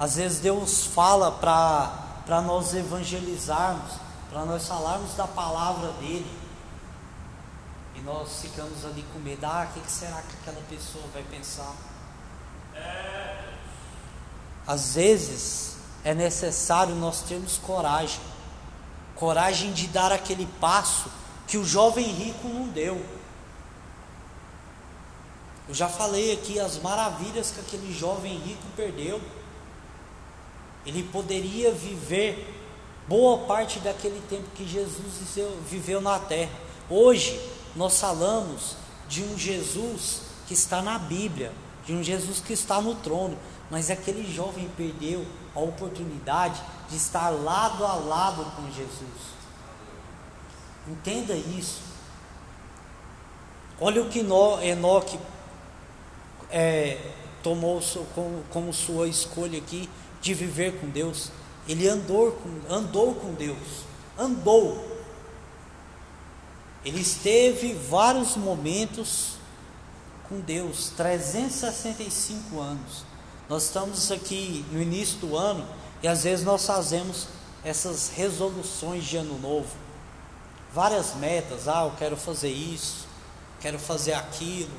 Às 0.02 0.16
vezes 0.16 0.40
Deus 0.40 0.84
fala 0.86 1.30
para 1.30 2.42
nós 2.42 2.74
evangelizarmos, 2.74 3.92
para 4.28 4.44
nós 4.44 4.66
falarmos 4.66 5.14
da 5.14 5.28
palavra 5.28 5.92
dele. 5.92 6.26
E 7.94 8.00
nós 8.00 8.40
ficamos 8.40 8.84
ali 8.84 9.04
com 9.12 9.20
medo, 9.20 9.46
ah, 9.46 9.64
o 9.70 9.80
que 9.80 9.88
será 9.88 10.20
que 10.22 10.34
aquela 10.40 10.60
pessoa 10.68 11.04
vai 11.14 11.22
pensar? 11.22 11.72
Às 14.66 14.96
vezes 14.96 15.76
é 16.02 16.12
necessário 16.12 16.96
nós 16.96 17.20
termos 17.20 17.56
coragem, 17.58 18.22
coragem 19.14 19.72
de 19.72 19.86
dar 19.86 20.10
aquele 20.10 20.46
passo 20.60 21.12
que 21.46 21.56
o 21.56 21.64
jovem 21.64 22.06
rico 22.06 22.48
não 22.48 22.66
deu. 22.66 23.06
Eu 25.68 25.74
já 25.76 25.88
falei 25.88 26.32
aqui 26.32 26.58
as 26.58 26.76
maravilhas 26.78 27.52
que 27.52 27.60
aquele 27.60 27.96
jovem 27.96 28.36
rico 28.38 28.66
perdeu. 28.74 29.22
Ele 30.84 31.02
poderia 31.02 31.72
viver 31.72 32.60
boa 33.08 33.38
parte 33.46 33.78
daquele 33.80 34.20
tempo 34.28 34.48
que 34.54 34.66
Jesus 34.66 35.38
viveu 35.68 36.00
na 36.00 36.18
terra. 36.18 36.52
Hoje 36.88 37.40
nós 37.76 38.00
falamos 38.00 38.76
de 39.08 39.22
um 39.22 39.38
Jesus 39.38 40.22
que 40.46 40.54
está 40.54 40.82
na 40.82 40.98
Bíblia, 40.98 41.52
de 41.86 41.92
um 41.92 42.02
Jesus 42.02 42.40
que 42.40 42.52
está 42.52 42.80
no 42.80 42.94
trono, 42.96 43.38
mas 43.70 43.90
aquele 43.90 44.30
jovem 44.30 44.68
perdeu 44.76 45.24
a 45.54 45.60
oportunidade 45.60 46.60
de 46.88 46.96
estar 46.96 47.30
lado 47.30 47.84
a 47.84 47.94
lado 47.94 48.44
com 48.56 48.70
Jesus. 48.70 49.32
Entenda 50.88 51.34
isso. 51.34 51.80
Olha 53.80 54.02
o 54.02 54.08
que 54.08 54.20
Enoque 54.20 55.18
é, 56.50 56.98
tomou 57.42 57.80
como, 58.14 58.44
como 58.50 58.72
sua 58.72 59.08
escolha 59.08 59.58
aqui 59.58 59.88
de 60.22 60.32
viver 60.32 60.80
com 60.80 60.88
Deus. 60.88 61.30
Ele 61.68 61.86
andou 61.86 62.32
com, 62.32 62.72
andou 62.72 63.14
com 63.14 63.34
Deus. 63.34 63.84
Andou. 64.18 64.90
Ele 66.84 67.00
esteve 67.00 67.74
vários 67.74 68.36
momentos 68.36 69.34
com 70.28 70.40
Deus, 70.40 70.92
365 70.96 72.58
anos. 72.58 73.04
Nós 73.48 73.64
estamos 73.64 74.10
aqui 74.10 74.64
no 74.72 74.80
início 74.80 75.18
do 75.18 75.36
ano 75.36 75.66
e 76.02 76.08
às 76.08 76.24
vezes 76.24 76.44
nós 76.44 76.64
fazemos 76.64 77.28
essas 77.64 78.08
resoluções 78.08 79.04
de 79.04 79.16
ano 79.16 79.38
novo. 79.38 79.68
Várias 80.72 81.14
metas, 81.16 81.68
ah, 81.68 81.84
eu 81.84 81.92
quero 81.98 82.16
fazer 82.16 82.48
isso, 82.48 83.06
quero 83.60 83.78
fazer 83.78 84.14
aquilo. 84.14 84.72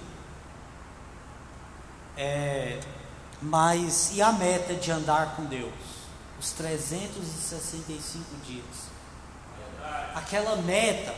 É, 2.18 2.80
mas 3.44 4.12
e 4.14 4.22
a 4.22 4.32
meta 4.32 4.74
de 4.74 4.90
andar 4.90 5.36
com 5.36 5.44
Deus? 5.46 5.74
Os 6.40 6.52
365 6.52 8.24
dias. 8.46 8.66
Aquela 10.16 10.56
meta 10.58 11.14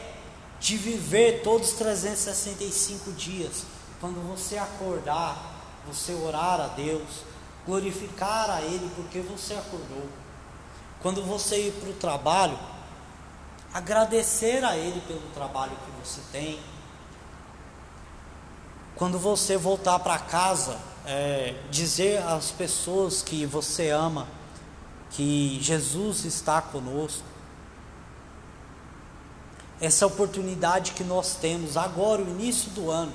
de 0.59 0.75
viver 0.77 1.43
todos 1.43 1.69
os 1.69 1.75
365 1.75 3.11
dias. 3.11 3.63
Quando 4.01 4.25
você 4.27 4.57
acordar, 4.57 5.37
você 5.85 6.13
orar 6.13 6.59
a 6.59 6.67
Deus, 6.67 7.23
glorificar 7.65 8.49
a 8.49 8.61
Ele 8.61 8.91
porque 8.95 9.19
você 9.19 9.53
acordou. 9.53 10.09
Quando 11.01 11.23
você 11.23 11.67
ir 11.67 11.73
para 11.73 11.89
o 11.89 11.93
trabalho, 11.93 12.57
agradecer 13.71 14.63
a 14.63 14.75
Ele 14.75 15.01
pelo 15.01 15.21
trabalho 15.33 15.73
que 15.73 16.07
você 16.07 16.21
tem. 16.31 16.59
Quando 18.95 19.19
você 19.19 19.57
voltar 19.57 19.99
para 19.99 20.17
casa, 20.17 20.79
é, 21.05 21.55
dizer 21.69 22.21
às 22.23 22.51
pessoas 22.51 23.21
que 23.21 23.45
você 23.45 23.89
ama 23.89 24.27
que 25.11 25.59
Jesus 25.61 26.25
está 26.25 26.61
conosco. 26.61 27.23
Essa 29.79 30.07
oportunidade 30.07 30.91
que 30.93 31.03
nós 31.03 31.35
temos 31.35 31.77
agora, 31.77 32.21
o 32.21 32.29
início 32.29 32.71
do 32.71 32.89
ano, 32.89 33.13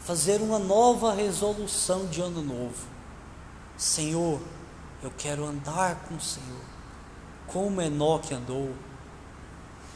fazer 0.00 0.40
uma 0.40 0.58
nova 0.58 1.14
resolução 1.14 2.06
de 2.06 2.20
ano 2.20 2.42
novo. 2.42 2.86
Senhor, 3.76 4.40
eu 5.02 5.12
quero 5.16 5.44
andar 5.44 5.96
com 6.06 6.16
o 6.16 6.20
Senhor, 6.20 6.64
como 7.46 7.80
Enoque 7.80 8.34
andou, 8.34 8.74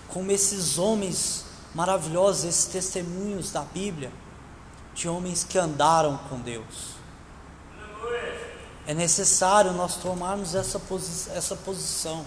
como 0.08 0.30
esses 0.30 0.78
homens 0.78 1.44
maravilhosos, 1.74 2.44
esses 2.44 2.66
testemunhos 2.66 3.50
da 3.50 3.62
Bíblia, 3.62 4.12
de 4.94 5.08
homens 5.08 5.44
que 5.44 5.58
andaram 5.58 6.16
com 6.28 6.38
Deus. 6.40 6.93
É 8.86 8.92
necessário 8.92 9.72
nós 9.72 9.96
tomarmos 9.96 10.54
essa, 10.54 10.78
posi 10.78 11.30
essa 11.30 11.56
posição. 11.56 12.24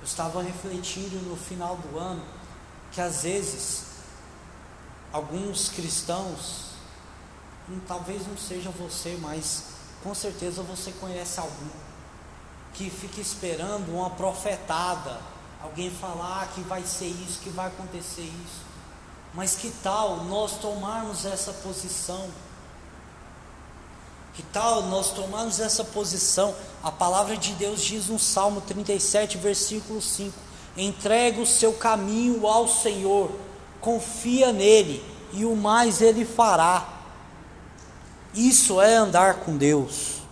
Eu 0.00 0.04
estava 0.04 0.42
refletindo 0.42 1.16
no 1.28 1.36
final 1.36 1.76
do 1.76 1.98
ano 1.98 2.22
que 2.90 3.00
às 3.00 3.22
vezes 3.22 3.84
alguns 5.12 5.68
cristãos, 5.68 6.70
hum, 7.68 7.80
talvez 7.86 8.26
não 8.26 8.36
seja 8.36 8.70
você, 8.70 9.18
mas 9.20 9.64
com 10.02 10.14
certeza 10.14 10.62
você 10.62 10.90
conhece 10.92 11.38
algum 11.38 11.70
que 12.74 12.88
fica 12.88 13.20
esperando 13.20 13.92
uma 13.92 14.10
profetada, 14.10 15.20
alguém 15.62 15.90
falar 15.90 16.48
que 16.54 16.62
vai 16.62 16.82
ser 16.82 17.06
isso, 17.06 17.40
que 17.40 17.50
vai 17.50 17.66
acontecer 17.66 18.22
isso. 18.22 18.62
Mas 19.34 19.54
que 19.54 19.70
tal 19.82 20.24
nós 20.24 20.52
tomarmos 20.52 21.24
essa 21.24 21.52
posição? 21.52 22.28
Que 24.34 24.42
tal 24.42 24.82
nós 24.82 25.10
tomarmos 25.10 25.60
essa 25.60 25.84
posição? 25.84 26.54
A 26.82 26.90
palavra 26.90 27.36
de 27.36 27.52
Deus 27.52 27.82
diz 27.82 28.06
no 28.06 28.18
Salmo 28.18 28.62
37, 28.62 29.36
versículo 29.36 30.00
5: 30.00 30.32
Entrega 30.76 31.40
o 31.40 31.46
seu 31.46 31.74
caminho 31.74 32.46
ao 32.46 32.66
Senhor, 32.66 33.30
confia 33.80 34.50
nele, 34.50 35.04
e 35.32 35.44
o 35.44 35.54
mais 35.54 36.00
ele 36.00 36.24
fará. 36.24 36.88
Isso 38.32 38.80
é 38.80 38.94
andar 38.94 39.40
com 39.40 39.58
Deus. 39.58 40.22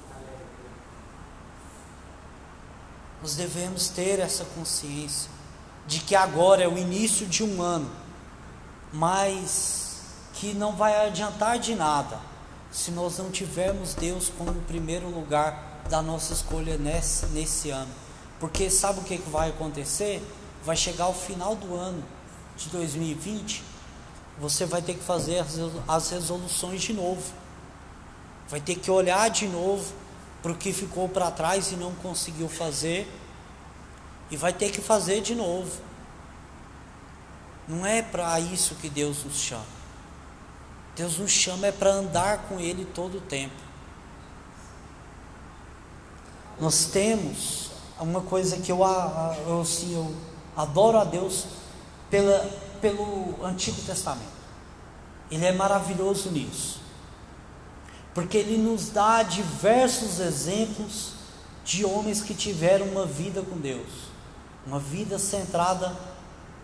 Nós 3.20 3.34
devemos 3.34 3.88
ter 3.88 4.18
essa 4.18 4.46
consciência 4.46 5.30
de 5.86 6.00
que 6.00 6.16
agora 6.16 6.62
é 6.62 6.68
o 6.68 6.78
início 6.78 7.26
de 7.26 7.44
um 7.44 7.60
ano, 7.60 7.90
mas 8.90 9.98
que 10.32 10.54
não 10.54 10.74
vai 10.74 11.06
adiantar 11.06 11.58
de 11.58 11.74
nada 11.74 12.29
se 12.70 12.90
nós 12.90 13.18
não 13.18 13.30
tivermos 13.30 13.94
Deus 13.94 14.30
como 14.37 14.52
primeiro 14.62 15.09
lugar 15.09 15.83
da 15.88 16.00
nossa 16.00 16.33
escolha 16.33 16.76
nesse, 16.76 17.26
nesse 17.26 17.70
ano. 17.70 17.90
Porque 18.38 18.70
sabe 18.70 19.00
o 19.00 19.04
que, 19.04 19.18
que 19.18 19.30
vai 19.30 19.50
acontecer? 19.50 20.22
Vai 20.64 20.76
chegar 20.76 21.09
o 21.09 21.14
final 21.14 21.56
do 21.56 21.74
ano 21.74 22.02
de 22.56 22.68
2020, 22.68 23.62
você 24.38 24.66
vai 24.66 24.83
ter 24.83 24.94
que 24.94 25.02
fazer 25.02 25.44
as 25.88 26.11
resoluções 26.11 26.83
de 26.83 26.92
novo 26.92 27.40
vai 28.50 28.61
ter 28.61 28.74
que 28.74 28.90
olhar 28.90 29.30
de 29.30 29.46
novo 29.46 29.94
para 30.42 30.50
o 30.50 30.56
que 30.56 30.72
ficou 30.72 31.09
para 31.09 31.30
trás 31.30 31.70
e 31.70 31.76
não 31.76 31.94
conseguiu 31.94 32.48
fazer, 32.48 33.09
e 34.30 34.37
vai 34.37 34.52
ter 34.52 34.70
que 34.70 34.80
fazer 34.80 35.20
de 35.20 35.35
novo. 35.35 35.70
Não 37.68 37.87
é 37.87 38.02
para 38.02 38.40
isso 38.40 38.74
que 38.74 38.88
Deus 38.88 39.22
nos 39.22 39.37
chama. 39.37 39.79
Deus 41.00 41.16
nos 41.16 41.30
chama 41.30 41.66
é 41.68 41.72
para 41.72 41.92
andar 41.92 42.42
com 42.42 42.60
Ele 42.60 42.84
todo 42.84 43.16
o 43.16 43.20
tempo. 43.22 43.54
Nós 46.60 46.90
temos 46.92 47.70
uma 47.98 48.20
coisa 48.20 48.58
que 48.58 48.70
eu, 48.70 48.80
eu, 49.46 49.62
assim, 49.62 49.94
eu 49.94 50.14
adoro 50.54 50.98
a 50.98 51.04
Deus 51.04 51.46
pela, 52.10 52.38
pelo 52.82 53.42
Antigo 53.42 53.80
Testamento. 53.80 54.28
Ele 55.30 55.46
é 55.46 55.52
maravilhoso 55.52 56.30
nisso. 56.30 56.82
Porque 58.12 58.36
ele 58.36 58.58
nos 58.58 58.90
dá 58.90 59.22
diversos 59.22 60.20
exemplos 60.20 61.14
de 61.64 61.82
homens 61.82 62.20
que 62.20 62.34
tiveram 62.34 62.84
uma 62.84 63.06
vida 63.06 63.40
com 63.40 63.56
Deus, 63.56 63.88
uma 64.66 64.78
vida 64.78 65.18
centrada 65.18 65.96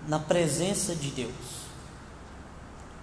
na 0.07 0.19
presença 0.19 0.95
de 0.95 1.09
Deus. 1.09 1.66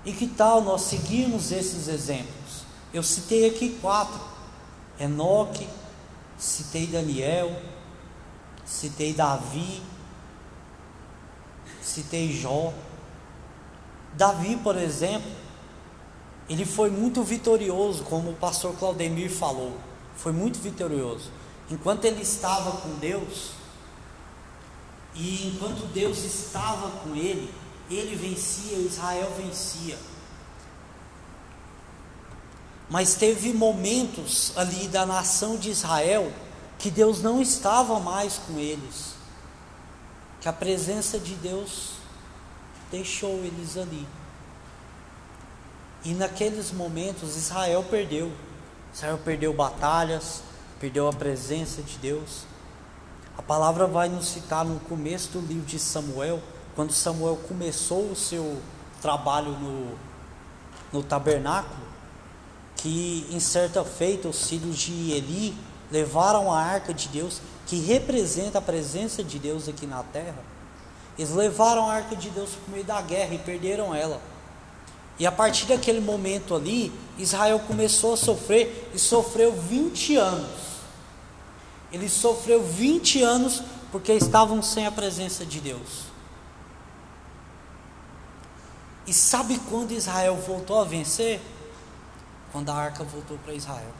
E 0.05 0.11
que 0.11 0.27
tal 0.27 0.61
nós 0.61 0.81
seguirmos 0.81 1.51
esses 1.51 1.87
exemplos? 1.87 2.63
Eu 2.93 3.01
citei 3.01 3.47
aqui 3.47 3.77
quatro: 3.81 4.19
Enoque, 4.99 5.67
citei 6.37 6.87
Daniel, 6.87 7.55
citei 8.65 9.13
Davi, 9.13 9.81
citei 11.81 12.33
Jó. 12.33 12.73
Davi, 14.13 14.57
por 14.57 14.77
exemplo, 14.77 15.31
ele 16.49 16.65
foi 16.65 16.89
muito 16.89 17.23
vitorioso, 17.23 18.03
como 18.03 18.31
o 18.31 18.35
pastor 18.35 18.75
Claudemir 18.75 19.31
falou. 19.31 19.77
Foi 20.15 20.31
muito 20.31 20.59
vitorioso. 20.59 21.31
Enquanto 21.69 22.05
ele 22.05 22.21
estava 22.21 22.71
com 22.81 22.93
Deus, 22.99 23.51
e 25.15 25.47
enquanto 25.47 25.87
Deus 25.93 26.23
estava 26.23 26.89
com 26.99 27.15
ele, 27.15 27.49
ele 27.89 28.15
vencia, 28.15 28.77
Israel 28.77 29.31
vencia. 29.37 29.97
Mas 32.89 33.15
teve 33.15 33.53
momentos 33.53 34.53
ali 34.55 34.87
da 34.87 35.05
nação 35.05 35.57
de 35.57 35.69
Israel 35.69 36.31
que 36.77 36.91
Deus 36.91 37.21
não 37.21 37.41
estava 37.41 37.99
mais 37.99 38.37
com 38.37 38.59
eles, 38.59 39.15
que 40.41 40.49
a 40.49 40.53
presença 40.53 41.17
de 41.17 41.33
Deus 41.35 41.93
deixou 42.91 43.35
eles 43.43 43.77
ali. 43.77 44.07
E 46.03 46.13
naqueles 46.13 46.71
momentos 46.71 47.37
Israel 47.37 47.83
perdeu. 47.89 48.31
Israel 48.93 49.19
perdeu 49.23 49.53
batalhas, 49.53 50.43
perdeu 50.79 51.07
a 51.07 51.13
presença 51.13 51.81
de 51.81 51.97
Deus. 51.97 52.43
A 53.37 53.41
palavra 53.41 53.87
vai 53.87 54.09
nos 54.09 54.27
citar 54.27 54.63
no 54.65 54.79
começo 54.81 55.29
do 55.29 55.39
livro 55.39 55.65
de 55.65 55.79
Samuel, 55.79 56.43
quando 56.75 56.91
Samuel 56.91 57.37
começou 57.47 58.11
o 58.11 58.15
seu 58.15 58.59
trabalho 59.01 59.51
no, 59.51 59.97
no 60.91 61.03
tabernáculo, 61.03 61.83
que 62.77 63.27
em 63.31 63.39
certa 63.39 63.83
feita 63.83 64.27
os 64.27 64.47
filhos 64.47 64.77
de 64.77 65.11
Eli 65.11 65.55
levaram 65.91 66.51
a 66.51 66.59
arca 66.59 66.93
de 66.93 67.07
Deus, 67.07 67.41
que 67.67 67.79
representa 67.79 68.57
a 68.57 68.61
presença 68.61 69.23
de 69.23 69.37
Deus 69.37 69.69
aqui 69.69 69.85
na 69.85 70.03
terra. 70.03 70.43
Eles 71.17 71.31
levaram 71.31 71.89
a 71.89 71.93
arca 71.93 72.15
de 72.15 72.29
Deus 72.29 72.49
para 72.51 72.69
o 72.69 72.71
meio 72.71 72.83
da 72.83 73.01
guerra 73.01 73.35
e 73.35 73.37
perderam 73.37 73.93
ela. 73.93 74.19
E 75.19 75.27
a 75.27 75.31
partir 75.31 75.67
daquele 75.67 76.01
momento 76.01 76.55
ali, 76.55 76.91
Israel 77.17 77.59
começou 77.59 78.15
a 78.15 78.17
sofrer 78.17 78.89
e 78.93 78.99
sofreu 78.99 79.53
20 79.53 80.15
anos. 80.15 80.49
Ele 81.91 82.09
sofreu 82.09 82.63
20 82.63 83.21
anos 83.21 83.61
porque 83.91 84.11
estavam 84.13 84.63
sem 84.63 84.87
a 84.87 84.91
presença 84.91 85.45
de 85.45 85.59
Deus. 85.59 86.12
E 89.05 89.13
sabe 89.13 89.59
quando 89.69 89.91
Israel 89.91 90.35
voltou 90.37 90.81
a 90.81 90.85
vencer? 90.85 91.41
Quando 92.51 92.69
a 92.69 92.75
arca 92.75 93.03
voltou 93.03 93.37
para 93.39 93.53
Israel. 93.53 93.91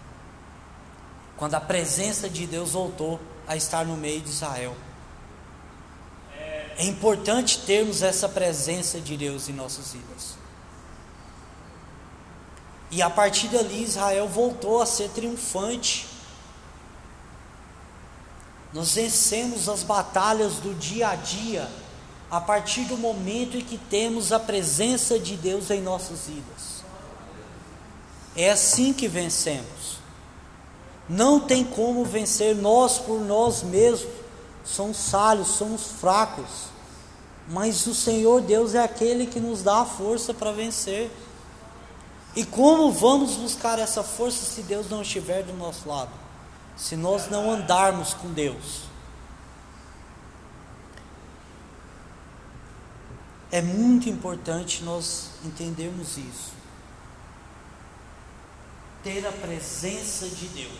Quando 1.35 1.55
a 1.55 1.61
presença 1.61 2.29
de 2.29 2.47
Deus 2.47 2.71
voltou 2.71 3.19
a 3.47 3.55
estar 3.55 3.85
no 3.85 3.97
meio 3.97 4.21
de 4.21 4.29
Israel. 4.29 4.75
É 6.77 6.85
importante 6.85 7.59
termos 7.59 8.01
essa 8.01 8.29
presença 8.29 8.99
de 8.99 9.17
Deus 9.17 9.49
em 9.49 9.53
nossas 9.53 9.93
vidas. 9.93 10.35
E 12.89 13.01
a 13.01 13.09
partir 13.09 13.47
dali 13.47 13.83
Israel 13.83 14.27
voltou 14.27 14.81
a 14.81 14.85
ser 14.85 15.09
triunfante. 15.09 16.07
Nós 18.71 18.93
vencemos 18.93 19.67
as 19.67 19.83
batalhas 19.83 20.55
do 20.55 20.73
dia 20.75 21.09
a 21.09 21.15
dia 21.15 21.69
a 22.33 22.41
partir 22.41 22.85
do 22.85 22.97
momento 22.97 23.57
em 23.57 23.61
que 23.61 23.77
temos 23.77 24.31
a 24.31 24.39
presença 24.39 25.19
de 25.19 25.35
Deus 25.35 25.69
em 25.69 25.79
nossas 25.79 26.21
vidas. 26.25 26.83
É 28.35 28.49
assim 28.49 28.91
que 28.91 29.07
vencemos. 29.07 29.99
Não 31.07 31.39
tem 31.39 31.63
como 31.63 32.03
vencer 32.03 32.55
nós 32.55 32.97
por 32.97 33.21
nós 33.21 33.61
mesmos. 33.61 34.11
Somos 34.65 35.11
falhos, 35.11 35.47
somos 35.49 35.83
fracos. 35.83 36.71
Mas 37.47 37.85
o 37.85 37.93
Senhor 37.93 38.41
Deus 38.41 38.73
é 38.73 38.83
aquele 38.83 39.27
que 39.27 39.39
nos 39.39 39.61
dá 39.61 39.81
a 39.81 39.85
força 39.85 40.33
para 40.33 40.51
vencer. 40.51 41.11
E 42.35 42.43
como 42.43 42.91
vamos 42.91 43.35
buscar 43.35 43.77
essa 43.77 44.01
força 44.01 44.43
se 44.43 44.63
Deus 44.63 44.89
não 44.89 45.03
estiver 45.03 45.43
do 45.43 45.53
nosso 45.53 45.87
lado? 45.87 46.09
Se 46.75 46.95
nós 46.95 47.29
não 47.29 47.51
andarmos 47.51 48.15
com 48.15 48.29
Deus? 48.29 48.91
É 53.53 53.61
muito 53.61 54.09
importante 54.09 54.83
nós 54.83 55.29
entendermos 55.45 56.17
isso. 56.17 56.51
Ter 59.01 59.25
a 59.25 59.31
presença 59.31 60.27
de 60.27 60.47
Deus. 60.47 60.73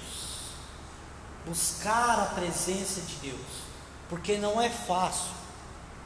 Buscar 1.45 2.19
a 2.19 2.25
presença 2.35 2.99
de 3.01 3.15
Deus. 3.29 3.63
Porque 4.09 4.37
não 4.37 4.61
é 4.61 4.69
fácil. 4.69 5.31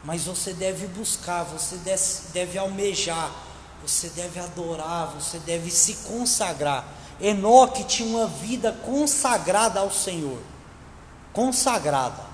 Mas 0.03 0.25
você 0.25 0.53
deve 0.53 0.85
buscar, 0.87 1.43
você 1.43 1.77
deve 2.33 2.57
almejar 2.59 3.31
você 3.81 4.09
deve 4.09 4.39
adorar, 4.39 5.07
você 5.07 5.39
deve 5.39 5.69
se 5.69 5.95
consagrar. 6.07 6.85
Enoque 7.19 7.83
tinha 7.83 8.09
uma 8.09 8.27
vida 8.27 8.71
consagrada 8.71 9.79
ao 9.79 9.91
Senhor. 9.91 10.39
Consagrada. 11.31 12.25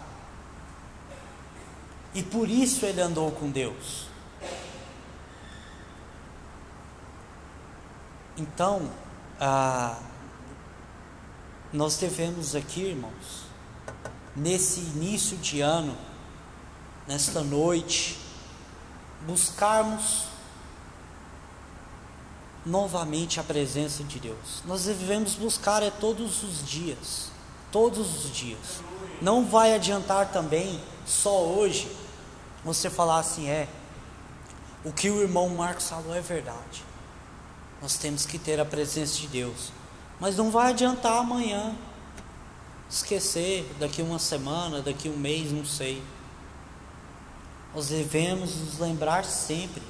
E 2.13 2.21
por 2.23 2.49
isso 2.49 2.85
ele 2.85 3.01
andou 3.01 3.31
com 3.31 3.49
Deus. 3.49 4.07
Então, 8.37 8.89
ah, 9.39 9.97
nós 11.71 11.97
devemos 11.97 12.55
aqui, 12.55 12.81
irmãos, 12.81 13.43
nesse 14.35 14.79
início 14.79 15.37
de 15.37 15.61
ano, 15.61 15.95
nesta 17.07 17.41
noite, 17.41 18.19
buscarmos 19.27 20.25
novamente 22.65 23.39
a 23.39 23.43
presença 23.43 24.03
de 24.03 24.19
Deus. 24.19 24.63
Nós 24.65 24.85
devemos 24.85 25.35
buscar 25.35 25.83
é 25.83 25.91
todos 25.91 26.43
os 26.43 26.65
dias, 26.65 27.31
todos 27.71 28.25
os 28.25 28.31
dias. 28.31 28.81
Não 29.21 29.45
vai 29.45 29.75
adiantar 29.75 30.31
também 30.31 30.81
só 31.05 31.43
hoje 31.43 31.91
você 32.63 32.89
falar 32.89 33.19
assim 33.19 33.49
é 33.49 33.67
o 34.83 34.91
que 34.91 35.09
o 35.09 35.21
irmão 35.21 35.49
Marcos 35.49 35.89
falou 35.89 36.15
é 36.15 36.21
verdade. 36.21 36.83
Nós 37.83 37.97
temos 37.97 38.25
que 38.25 38.39
ter 38.39 38.61
a 38.61 38.65
presença 38.65 39.17
de 39.17 39.27
Deus, 39.27 39.73
mas 40.17 40.37
não 40.37 40.49
vai 40.49 40.69
adiantar 40.69 41.17
amanhã 41.17 41.75
esquecer 42.89 43.69
daqui 43.77 44.01
uma 44.01 44.19
semana, 44.19 44.81
daqui 44.81 45.09
um 45.09 45.17
mês, 45.17 45.51
não 45.51 45.65
sei. 45.65 46.01
Nós 47.75 47.89
devemos 47.89 48.55
nos 48.55 48.79
lembrar 48.79 49.25
sempre 49.25 49.83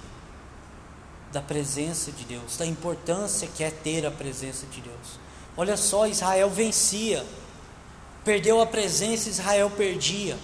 da 1.31 1.39
presença 1.39 2.11
de 2.11 2.23
Deus, 2.23 2.57
da 2.57 2.65
importância 2.65 3.47
que 3.47 3.63
é 3.63 3.69
ter 3.69 4.07
a 4.07 4.11
presença 4.11 4.65
de 4.65 4.81
Deus. 4.81 5.19
Olha 5.55 5.77
só, 5.77 6.07
Israel 6.07 6.49
vencia, 6.49 7.23
perdeu 8.25 8.59
a 8.59 8.65
presença, 8.65 9.29
Israel 9.29 9.69
perdia, 9.69 10.35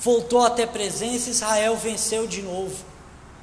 voltou 0.00 0.44
a 0.44 0.50
ter 0.50 0.66
presença, 0.66 1.30
Israel 1.30 1.76
venceu 1.76 2.26
de 2.26 2.42
novo. 2.42 2.84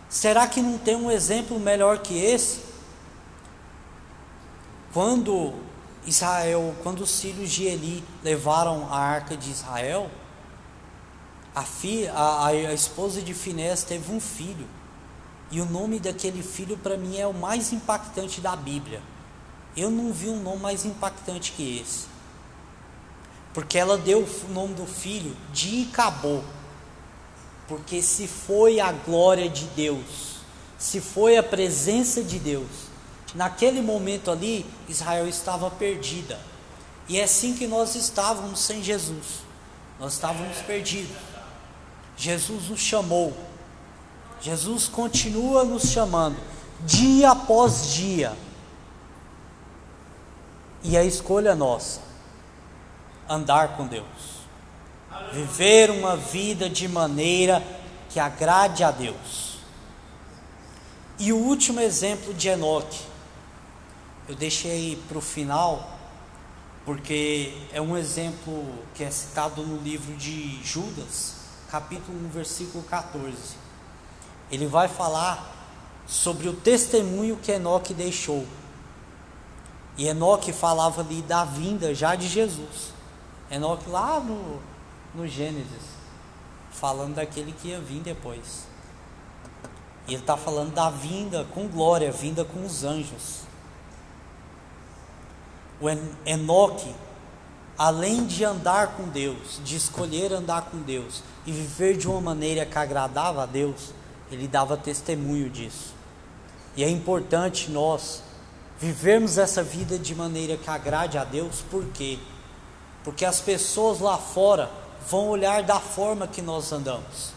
Será 0.09 0.45
que 0.45 0.61
não 0.61 0.77
tem 0.77 0.97
um 0.97 1.09
exemplo 1.09 1.57
melhor 1.57 1.99
que 1.99 2.17
esse? 2.17 2.67
Quando 4.93 5.53
Israel, 6.05 6.75
quando 6.81 7.01
os 7.01 7.21
filhos 7.21 7.51
de 7.51 7.65
Eli 7.65 8.03
levaram 8.23 8.91
a 8.91 8.97
arca 8.97 9.37
de 9.37 9.51
Israel, 9.51 10.09
a, 11.53 11.63
a, 12.13 12.47
a 12.47 12.73
esposa 12.73 13.21
de 13.21 13.33
Finés 13.33 13.83
teve 13.83 14.11
um 14.11 14.19
filho. 14.19 14.67
E 15.51 15.61
o 15.61 15.65
nome 15.65 15.99
daquele 15.99 16.43
filho 16.43 16.77
para 16.77 16.97
mim 16.97 17.17
é 17.17 17.27
o 17.27 17.33
mais 17.33 17.71
impactante 17.71 18.41
da 18.41 18.55
Bíblia. 18.55 19.01
Eu 19.77 19.89
não 19.91 20.11
vi 20.11 20.27
um 20.27 20.41
nome 20.41 20.61
mais 20.61 20.85
impactante 20.85 21.51
que 21.51 21.79
esse. 21.79 22.07
Porque 23.53 23.77
ela 23.77 23.97
deu 23.97 24.23
o 24.23 24.51
nome 24.51 24.73
do 24.73 24.85
filho 24.85 25.35
de 25.53 25.81
Icabô. 25.81 26.41
Porque 27.67 28.01
se 28.01 28.27
foi 28.27 28.79
a 28.79 28.91
glória 28.91 29.49
de 29.49 29.65
Deus, 29.67 30.39
se 30.77 30.99
foi 30.99 31.37
a 31.37 31.43
presença 31.43 32.23
de 32.23 32.39
Deus 32.39 32.88
Naquele 33.35 33.81
momento 33.81 34.31
ali, 34.31 34.65
Israel 34.87 35.27
estava 35.27 35.69
perdida. 35.69 36.39
E 37.07 37.19
é 37.19 37.23
assim 37.23 37.55
que 37.55 37.67
nós 37.67 37.95
estávamos 37.95 38.59
sem 38.59 38.83
Jesus. 38.83 39.43
Nós 39.99 40.13
estávamos 40.13 40.57
perdidos. 40.59 41.15
Jesus 42.17 42.69
nos 42.69 42.79
chamou. 42.79 43.33
Jesus 44.41 44.87
continua 44.87 45.63
nos 45.63 45.91
chamando, 45.91 46.37
dia 46.81 47.31
após 47.31 47.93
dia. 47.93 48.33
E 50.81 50.97
a 50.97 51.03
escolha 51.03 51.49
é 51.49 51.55
nossa: 51.55 51.99
andar 53.27 53.75
com 53.75 53.85
Deus, 53.85 54.05
viver 55.33 55.91
uma 55.91 56.15
vida 56.15 56.69
de 56.69 56.87
maneira 56.87 57.61
que 58.09 58.19
agrade 58.19 58.83
a 58.83 58.91
Deus. 58.91 59.57
E 61.17 61.33
o 61.33 61.37
último 61.37 61.81
exemplo 61.81 62.33
de 62.33 62.47
Enoque, 62.47 63.08
eu 64.29 64.35
deixei 64.35 64.95
para 65.07 65.17
o 65.17 65.21
final, 65.21 65.97
porque 66.85 67.51
é 67.73 67.81
um 67.81 67.97
exemplo 67.97 68.63
que 68.93 69.03
é 69.03 69.09
citado 69.09 69.63
no 69.63 69.81
livro 69.81 70.15
de 70.17 70.63
Judas, 70.63 71.37
capítulo 71.71 72.15
1, 72.27 72.29
versículo 72.29 72.83
14. 72.83 73.35
Ele 74.51 74.67
vai 74.67 74.87
falar 74.87 75.51
sobre 76.05 76.47
o 76.47 76.53
testemunho 76.53 77.37
que 77.37 77.51
Enoque 77.51 77.91
deixou. 77.91 78.45
E 79.97 80.07
Enoque 80.07 80.53
falava 80.53 81.01
ali 81.01 81.23
da 81.23 81.43
vinda 81.43 81.95
já 81.95 82.13
de 82.13 82.27
Jesus. 82.27 82.93
Enoque 83.49 83.89
lá 83.89 84.19
no, 84.19 84.61
no 85.15 85.27
Gênesis, 85.27 85.97
falando 86.69 87.15
daquele 87.15 87.51
que 87.51 87.69
ia 87.69 87.81
vir 87.81 88.01
depois. 88.01 88.67
E 90.07 90.13
ele 90.13 90.21
está 90.21 90.37
falando 90.37 90.71
da 90.71 90.91
vinda 90.91 91.47
com 91.51 91.67
glória, 91.67 92.11
vinda 92.11 92.45
com 92.45 92.63
os 92.63 92.83
anjos. 92.83 93.48
O 95.81 95.89
Enoque, 96.25 96.93
além 97.77 98.25
de 98.25 98.43
andar 98.43 98.97
com 98.97 99.03
Deus, 99.07 99.61
de 99.63 99.75
escolher 99.75 100.33
andar 100.33 100.63
com 100.63 100.79
Deus 100.79 101.23
e 101.45 101.51
viver 101.51 101.97
de 101.97 102.07
uma 102.07 102.19
maneira 102.19 102.65
que 102.65 102.77
agradava 102.77 103.43
a 103.43 103.45
Deus, 103.45 103.93
ele 104.31 104.47
dava 104.47 104.75
testemunho 104.75 105.49
disso. 105.49 105.93
E 106.75 106.83
é 106.83 106.89
importante 106.89 107.71
nós 107.71 108.21
vivermos 108.79 109.37
essa 109.37 109.61
vida 109.61 109.97
de 109.97 110.15
maneira 110.15 110.55
que 110.55 110.69
agrade 110.69 111.17
a 111.17 111.23
Deus, 111.23 111.63
por 111.69 111.85
quê? 111.87 112.17
Porque 113.03 113.25
as 113.25 113.41
pessoas 113.41 113.99
lá 113.99 114.17
fora 114.17 114.71
vão 115.09 115.27
olhar 115.29 115.63
da 115.63 115.79
forma 115.79 116.27
que 116.27 116.41
nós 116.41 116.71
andamos, 116.71 117.33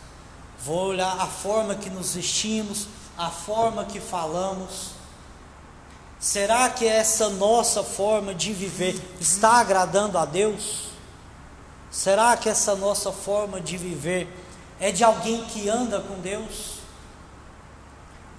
vão 0.64 0.76
olhar 0.76 1.16
a 1.18 1.26
forma 1.26 1.74
que 1.74 1.90
nos 1.90 2.14
vestimos, 2.14 2.86
a 3.16 3.30
forma 3.30 3.84
que 3.84 4.00
falamos. 4.00 5.01
Será 6.22 6.70
que 6.70 6.86
essa 6.86 7.28
nossa 7.30 7.82
forma 7.82 8.32
de 8.32 8.52
viver 8.52 8.94
está 9.20 9.54
agradando 9.54 10.16
a 10.16 10.24
Deus? 10.24 10.90
Será 11.90 12.36
que 12.36 12.48
essa 12.48 12.76
nossa 12.76 13.10
forma 13.10 13.60
de 13.60 13.76
viver 13.76 14.32
é 14.78 14.92
de 14.92 15.02
alguém 15.02 15.44
que 15.46 15.68
anda 15.68 16.00
com 16.00 16.20
Deus? 16.20 16.78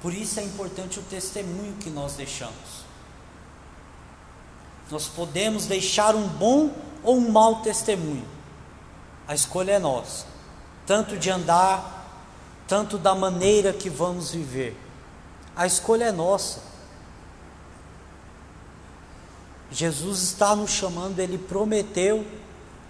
Por 0.02 0.14
isso 0.14 0.40
é 0.40 0.44
importante 0.44 0.98
o 0.98 1.04
testemunho 1.04 1.74
que 1.74 1.90
nós 1.90 2.14
deixamos. 2.14 2.86
Nós 4.90 5.10
podemos 5.10 5.66
deixar 5.66 6.16
um 6.16 6.26
bom 6.26 6.74
ou 7.04 7.18
um 7.18 7.30
mau 7.32 7.64
testemunho. 7.64 8.26
A 9.28 9.36
escolha 9.36 9.74
é 9.74 9.80
nossa, 9.80 10.26
tanto 10.88 11.18
de 11.18 11.30
andar, 11.30 12.08
tanto 12.66 12.98
da 12.98 13.14
maneira 13.14 13.74
que 13.74 13.90
vamos 13.90 14.32
viver. 14.32 14.74
A 15.54 15.68
escolha 15.68 16.06
é 16.06 16.12
nossa. 16.14 16.73
Jesus 19.74 20.22
está 20.22 20.56
nos 20.56 20.70
chamando, 20.70 21.20
ele 21.20 21.38
prometeu 21.38 22.24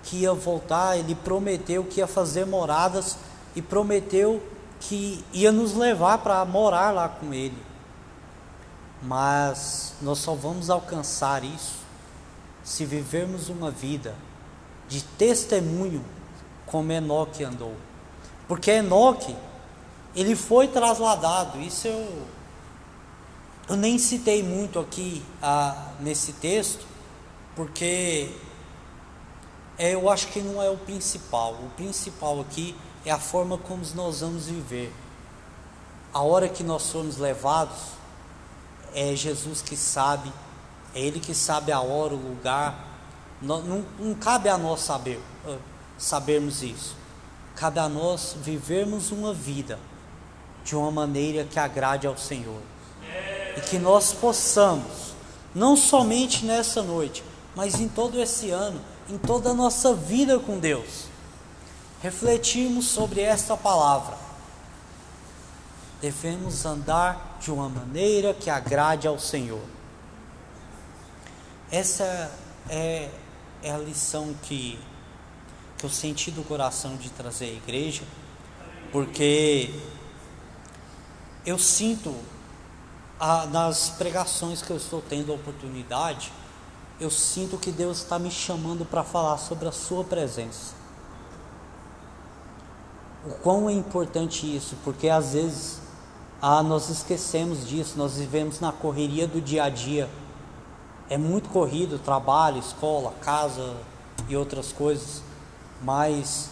que 0.03 0.17
ia 0.17 0.33
voltar, 0.33 0.97
ele 0.97 1.15
prometeu 1.15 1.85
que 1.85 2.01
ia 2.01 2.07
fazer 2.07 2.45
moradas 2.45 3.17
e 3.55 3.61
prometeu 3.61 4.43
que 4.81 5.23
ia 5.31 5.49
nos 5.49 5.73
levar 5.73 6.17
para 6.17 6.43
morar 6.43 6.91
lá 6.91 7.07
com 7.07 7.33
ele. 7.33 7.57
Mas 9.01 9.93
nós 10.01 10.19
só 10.19 10.35
vamos 10.35 10.69
alcançar 10.69 11.43
isso 11.45 11.77
se 12.65 12.83
vivermos 12.85 13.47
uma 13.47 13.71
vida 13.71 14.13
de 14.89 15.01
testemunho 15.01 16.03
como 16.65 16.91
Enoque 16.91 17.45
andou. 17.45 17.75
Porque 18.45 18.71
Enoque, 18.71 19.33
ele 20.13 20.35
foi 20.35 20.67
trasladado, 20.67 21.61
isso 21.61 21.87
eu, 21.87 22.23
eu 23.67 23.75
nem 23.75 23.97
citei 23.97 24.43
muito 24.43 24.79
aqui 24.79 25.23
ah, 25.41 25.91
nesse 25.99 26.33
texto, 26.33 26.85
porque 27.55 28.29
é, 29.77 29.93
eu 29.93 30.09
acho 30.09 30.27
que 30.27 30.41
não 30.41 30.61
é 30.61 30.69
o 30.69 30.77
principal. 30.77 31.53
O 31.53 31.69
principal 31.75 32.41
aqui 32.41 32.75
é 33.05 33.11
a 33.11 33.19
forma 33.19 33.57
como 33.57 33.83
nós 33.95 34.19
vamos 34.19 34.47
viver. 34.47 34.93
A 36.13 36.21
hora 36.21 36.49
que 36.49 36.63
nós 36.63 36.83
somos 36.83 37.17
levados, 37.17 37.93
é 38.93 39.15
Jesus 39.15 39.61
que 39.61 39.75
sabe, 39.75 40.31
é 40.93 40.99
Ele 40.99 41.19
que 41.19 41.33
sabe 41.33 41.71
a 41.71 41.79
hora, 41.79 42.13
o 42.13 42.17
lugar. 42.17 42.91
Não, 43.41 43.61
não, 43.61 43.85
não 43.99 44.13
cabe 44.13 44.47
a 44.49 44.57
nós 44.57 44.81
saber, 44.81 45.21
ah, 45.45 45.57
sabermos 45.97 46.61
isso. 46.61 46.95
Cabe 47.55 47.79
a 47.79 47.87
nós 47.87 48.35
vivermos 48.41 49.11
uma 49.11 49.33
vida 49.33 49.79
de 50.63 50.75
uma 50.75 50.91
maneira 50.91 51.43
que 51.43 51.59
agrade 51.59 52.07
ao 52.07 52.17
Senhor. 52.17 52.61
E 53.57 53.61
que 53.61 53.77
nós 53.77 54.13
possamos, 54.13 55.13
não 55.53 55.75
somente 55.75 56.45
nessa 56.45 56.81
noite, 56.81 57.23
mas 57.55 57.79
em 57.79 57.87
todo 57.87 58.19
esse 58.19 58.49
ano, 58.49 58.81
em 59.09 59.17
toda 59.17 59.51
a 59.51 59.53
nossa 59.53 59.93
vida 59.93 60.39
com 60.39 60.57
Deus, 60.57 61.05
refletirmos 62.01 62.87
sobre 62.87 63.21
esta 63.21 63.55
palavra. 63.55 64.17
Devemos 66.01 66.65
andar 66.65 67.37
de 67.39 67.51
uma 67.51 67.69
maneira 67.69 68.33
que 68.33 68.49
agrade 68.49 69.07
ao 69.07 69.19
Senhor. 69.19 69.61
Essa 71.71 72.31
é, 72.69 73.09
é 73.61 73.71
a 73.71 73.77
lição 73.77 74.33
que 74.43 74.79
que 75.83 75.87
eu 75.87 75.91
senti 75.91 76.31
do 76.31 76.45
coração 76.45 76.95
de 76.95 77.09
trazer 77.09 77.43
à 77.43 77.49
igreja, 77.49 78.03
porque 78.89 79.69
eu 81.45 81.59
sinto 81.59 82.15
a, 83.23 83.45
nas 83.45 83.87
pregações 83.87 84.61
que 84.61 84.69
eu 84.69 84.75
estou 84.75 85.01
tendo 85.01 85.31
a 85.31 85.35
oportunidade, 85.35 86.33
eu 86.99 87.09
sinto 87.09 87.57
que 87.57 87.71
Deus 87.71 87.99
está 87.99 88.19
me 88.19 88.29
chamando 88.29 88.83
para 88.83 89.01
falar 89.01 89.37
sobre 89.37 89.65
a 89.65 89.71
Sua 89.71 90.03
presença. 90.03 90.73
O 93.25 93.29
quão 93.35 93.69
é 93.69 93.71
importante 93.71 94.53
isso, 94.53 94.75
porque 94.83 95.07
às 95.07 95.31
vezes 95.31 95.79
ah, 96.41 96.61
nós 96.61 96.89
esquecemos 96.89 97.65
disso, 97.65 97.97
nós 97.97 98.17
vivemos 98.17 98.59
na 98.59 98.73
correria 98.73 99.25
do 99.25 99.39
dia 99.39 99.63
a 99.63 99.69
dia. 99.69 100.09
É 101.09 101.17
muito 101.17 101.47
corrido, 101.47 101.97
trabalho, 101.97 102.59
escola, 102.59 103.13
casa 103.21 103.73
e 104.27 104.35
outras 104.35 104.73
coisas. 104.73 105.21
Mas 105.81 106.49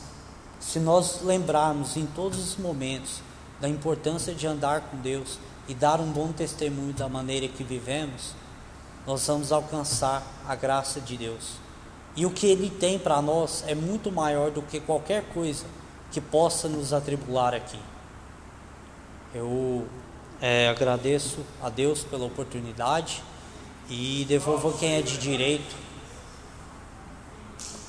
se 0.57 0.79
nós 0.79 1.21
lembrarmos 1.21 1.97
em 1.97 2.05
todos 2.05 2.39
os 2.39 2.55
momentos 2.55 3.19
da 3.59 3.67
importância 3.67 4.33
de 4.33 4.47
andar 4.47 4.79
com 4.83 4.95
Deus 4.95 5.37
e 5.67 5.73
dar 5.73 5.99
um 5.99 6.11
bom 6.11 6.31
testemunho 6.31 6.93
da 6.93 7.07
maneira 7.07 7.47
que 7.47 7.63
vivemos, 7.63 8.33
nós 9.05 9.25
vamos 9.25 9.51
alcançar 9.51 10.23
a 10.47 10.55
graça 10.55 10.99
de 10.99 11.17
Deus. 11.17 11.53
E 12.15 12.25
o 12.25 12.31
que 12.31 12.47
Ele 12.47 12.69
tem 12.69 12.99
para 12.99 13.21
nós 13.21 13.63
é 13.67 13.73
muito 13.73 14.11
maior 14.11 14.51
do 14.51 14.61
que 14.61 14.79
qualquer 14.79 15.23
coisa 15.33 15.65
que 16.11 16.19
possa 16.19 16.67
nos 16.67 16.93
atribular 16.93 17.53
aqui. 17.53 17.79
Eu 19.33 19.87
é, 20.41 20.67
agradeço 20.69 21.39
a 21.61 21.69
Deus 21.69 22.03
pela 22.03 22.25
oportunidade 22.25 23.23
e 23.89 24.25
devolvo 24.27 24.77
quem 24.77 24.95
é 24.97 25.01
de 25.01 25.17
direito. 25.17 25.75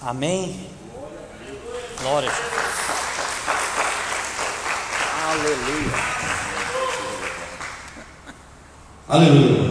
Amém. 0.01 0.69
Glória 2.01 2.31
a 9.09 9.19
Deus. 9.19 9.33
Aleluia. 9.33 9.43
Aleluia. 9.49 9.63